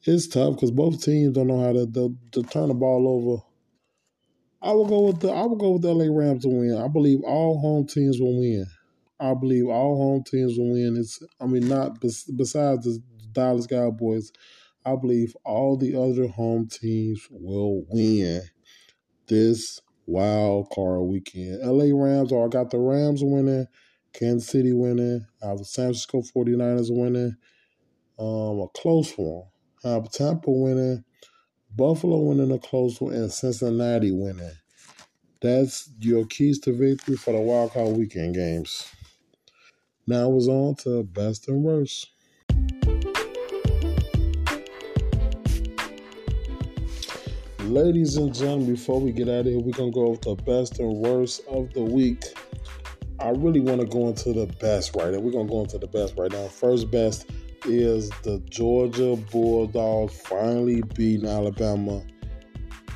[0.04, 3.42] it's tough because both teams don't know how to, to, to turn the ball over.
[4.60, 6.76] I will go with the I will go with the LA Rams to win.
[6.76, 8.66] I believe all home teams will win.
[9.20, 10.96] I believe all home teams will win.
[10.96, 13.02] It's I mean not besides the
[13.32, 14.32] Dallas Cowboys.
[14.84, 18.42] I believe all the other home teams will win
[19.26, 21.60] this wild card weekend.
[21.62, 23.66] LA Rams, or I got the Rams winning,
[24.14, 27.36] Kansas City winning, I have the San Francisco 49ers winning,
[28.18, 29.44] um, a close one.
[29.84, 31.04] I have Tampa winning,
[31.76, 34.56] Buffalo winning a close one, and Cincinnati winning.
[35.40, 38.90] That's your keys to victory for the wild card weekend games.
[40.08, 42.08] Now it's on to best and worst.
[47.64, 50.78] Ladies and gentlemen, before we get out of here, we're gonna go over the best
[50.78, 52.24] and worst of the week.
[53.20, 55.18] I really want to go into the best right now.
[55.18, 56.48] We're gonna go into the best right now.
[56.48, 57.26] First best
[57.66, 62.02] is the Georgia Bulldogs finally beating Alabama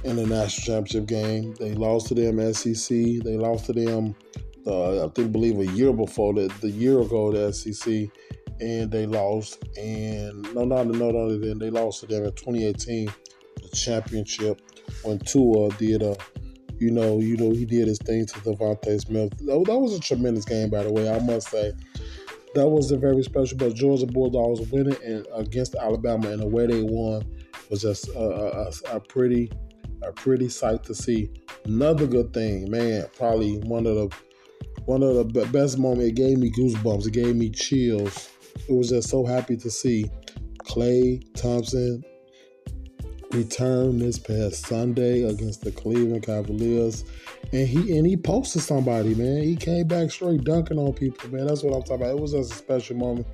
[0.04, 1.54] in the national championship game.
[1.60, 2.88] They lost to them SEC.
[3.22, 4.16] They lost to them,
[4.66, 8.08] uh, I think, believe a year before that, the year ago, the SEC,
[8.60, 9.62] and they lost.
[9.76, 13.12] And no, no, no, no, then they lost to them in 2018
[13.62, 14.60] the championship
[15.02, 16.16] when Tua did a,
[16.78, 19.36] you know, you know, he did his thing to DeVonta Smith.
[19.38, 21.10] That, that was a tremendous game, by the way.
[21.10, 21.72] I must say
[22.54, 23.58] that was a very special.
[23.58, 27.24] But Georgia Bulldogs winning and against Alabama and the way they won
[27.70, 29.50] was just a, a, a, pretty,
[30.02, 31.30] a pretty sight to see.
[31.64, 33.06] Another good thing, man.
[33.16, 34.16] Probably one of the
[34.86, 36.08] one of the best moments.
[36.08, 37.06] It gave me goosebumps.
[37.06, 38.30] It gave me chills.
[38.68, 40.10] It was just so happy to see
[40.64, 42.04] Klay Thompson
[43.32, 47.04] return this past Sunday against the Cleveland Cavaliers.
[47.52, 49.42] And he and he posted somebody, man.
[49.42, 51.46] He came back straight dunking on people, man.
[51.46, 52.16] That's what I'm talking about.
[52.16, 53.26] It was just a special moment.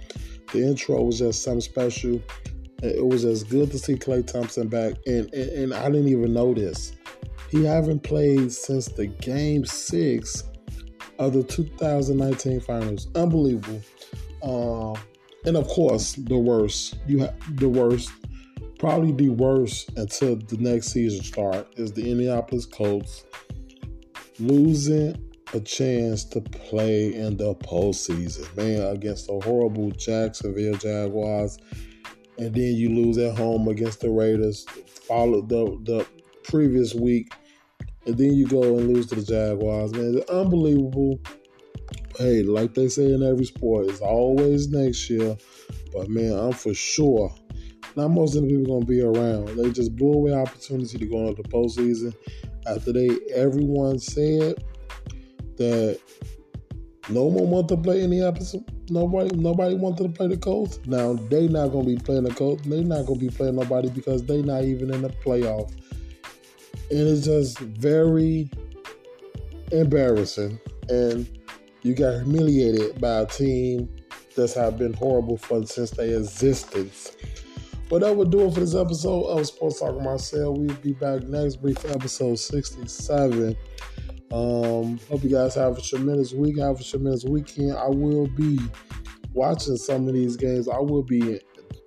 [0.53, 2.23] The intro was just something special.
[2.83, 4.95] It was just good to see Klay Thompson back.
[5.07, 6.93] And, and, and I didn't even know this.
[7.51, 10.45] He haven't played since the game six
[11.19, 13.09] of the 2019 finals.
[13.15, 13.81] Unbelievable.
[14.43, 14.97] Um,
[15.45, 16.97] and of course, the worst.
[17.07, 18.11] You have the worst
[18.79, 23.25] probably the worst until the next season start is the Indianapolis Colts
[24.39, 25.21] losing
[25.55, 31.59] a chance to play in the postseason, man, against the horrible Jacksonville Jaguars,
[32.39, 34.65] and then you lose at home against the Raiders.
[34.87, 36.07] Follow the the
[36.45, 37.33] previous week,
[38.09, 40.19] and then you go and lose to the Jaguars, man.
[40.19, 41.21] It's unbelievable.
[42.17, 45.37] Hey, like they say in every sport, it's always next year.
[45.93, 47.33] But man, I'm for sure
[47.99, 49.49] not most of the people gonna be around.
[49.57, 52.15] They just blew away opportunity to go into the postseason
[52.67, 54.63] after they everyone said
[55.57, 55.99] that
[57.09, 58.65] no one wanted to play episode.
[58.89, 60.79] Nobody nobody wanted to play the Colts.
[60.87, 62.67] Now they not gonna be playing the Colts.
[62.67, 65.73] They not gonna be playing nobody because they not even in the playoff.
[66.91, 68.51] And it's just very
[69.73, 70.59] embarrassing.
[70.89, 71.29] And
[71.83, 73.89] you got humiliated by a team
[74.35, 77.17] that's have been horrible for since their existence.
[77.89, 80.59] But that would do it for this episode of Sports Talk Myself.
[80.59, 83.57] We'll be back next week for episode 67.
[84.31, 87.73] Um, hope you guys have a tremendous week, have a tremendous weekend.
[87.73, 88.59] I will be
[89.33, 90.69] watching some of these games.
[90.69, 91.41] I will be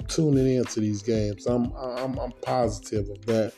[0.07, 1.45] tuning into these games.
[1.45, 3.53] I'm I'm, I'm positive of that.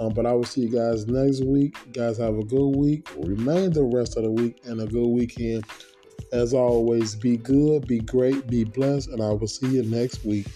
[0.00, 1.76] Um, but I will see you guys next week.
[1.86, 3.08] You guys have a good week.
[3.16, 5.64] Remain the rest of the week and a good weekend.
[6.32, 10.46] As always, be good, be great, be blessed, and I will see you next week.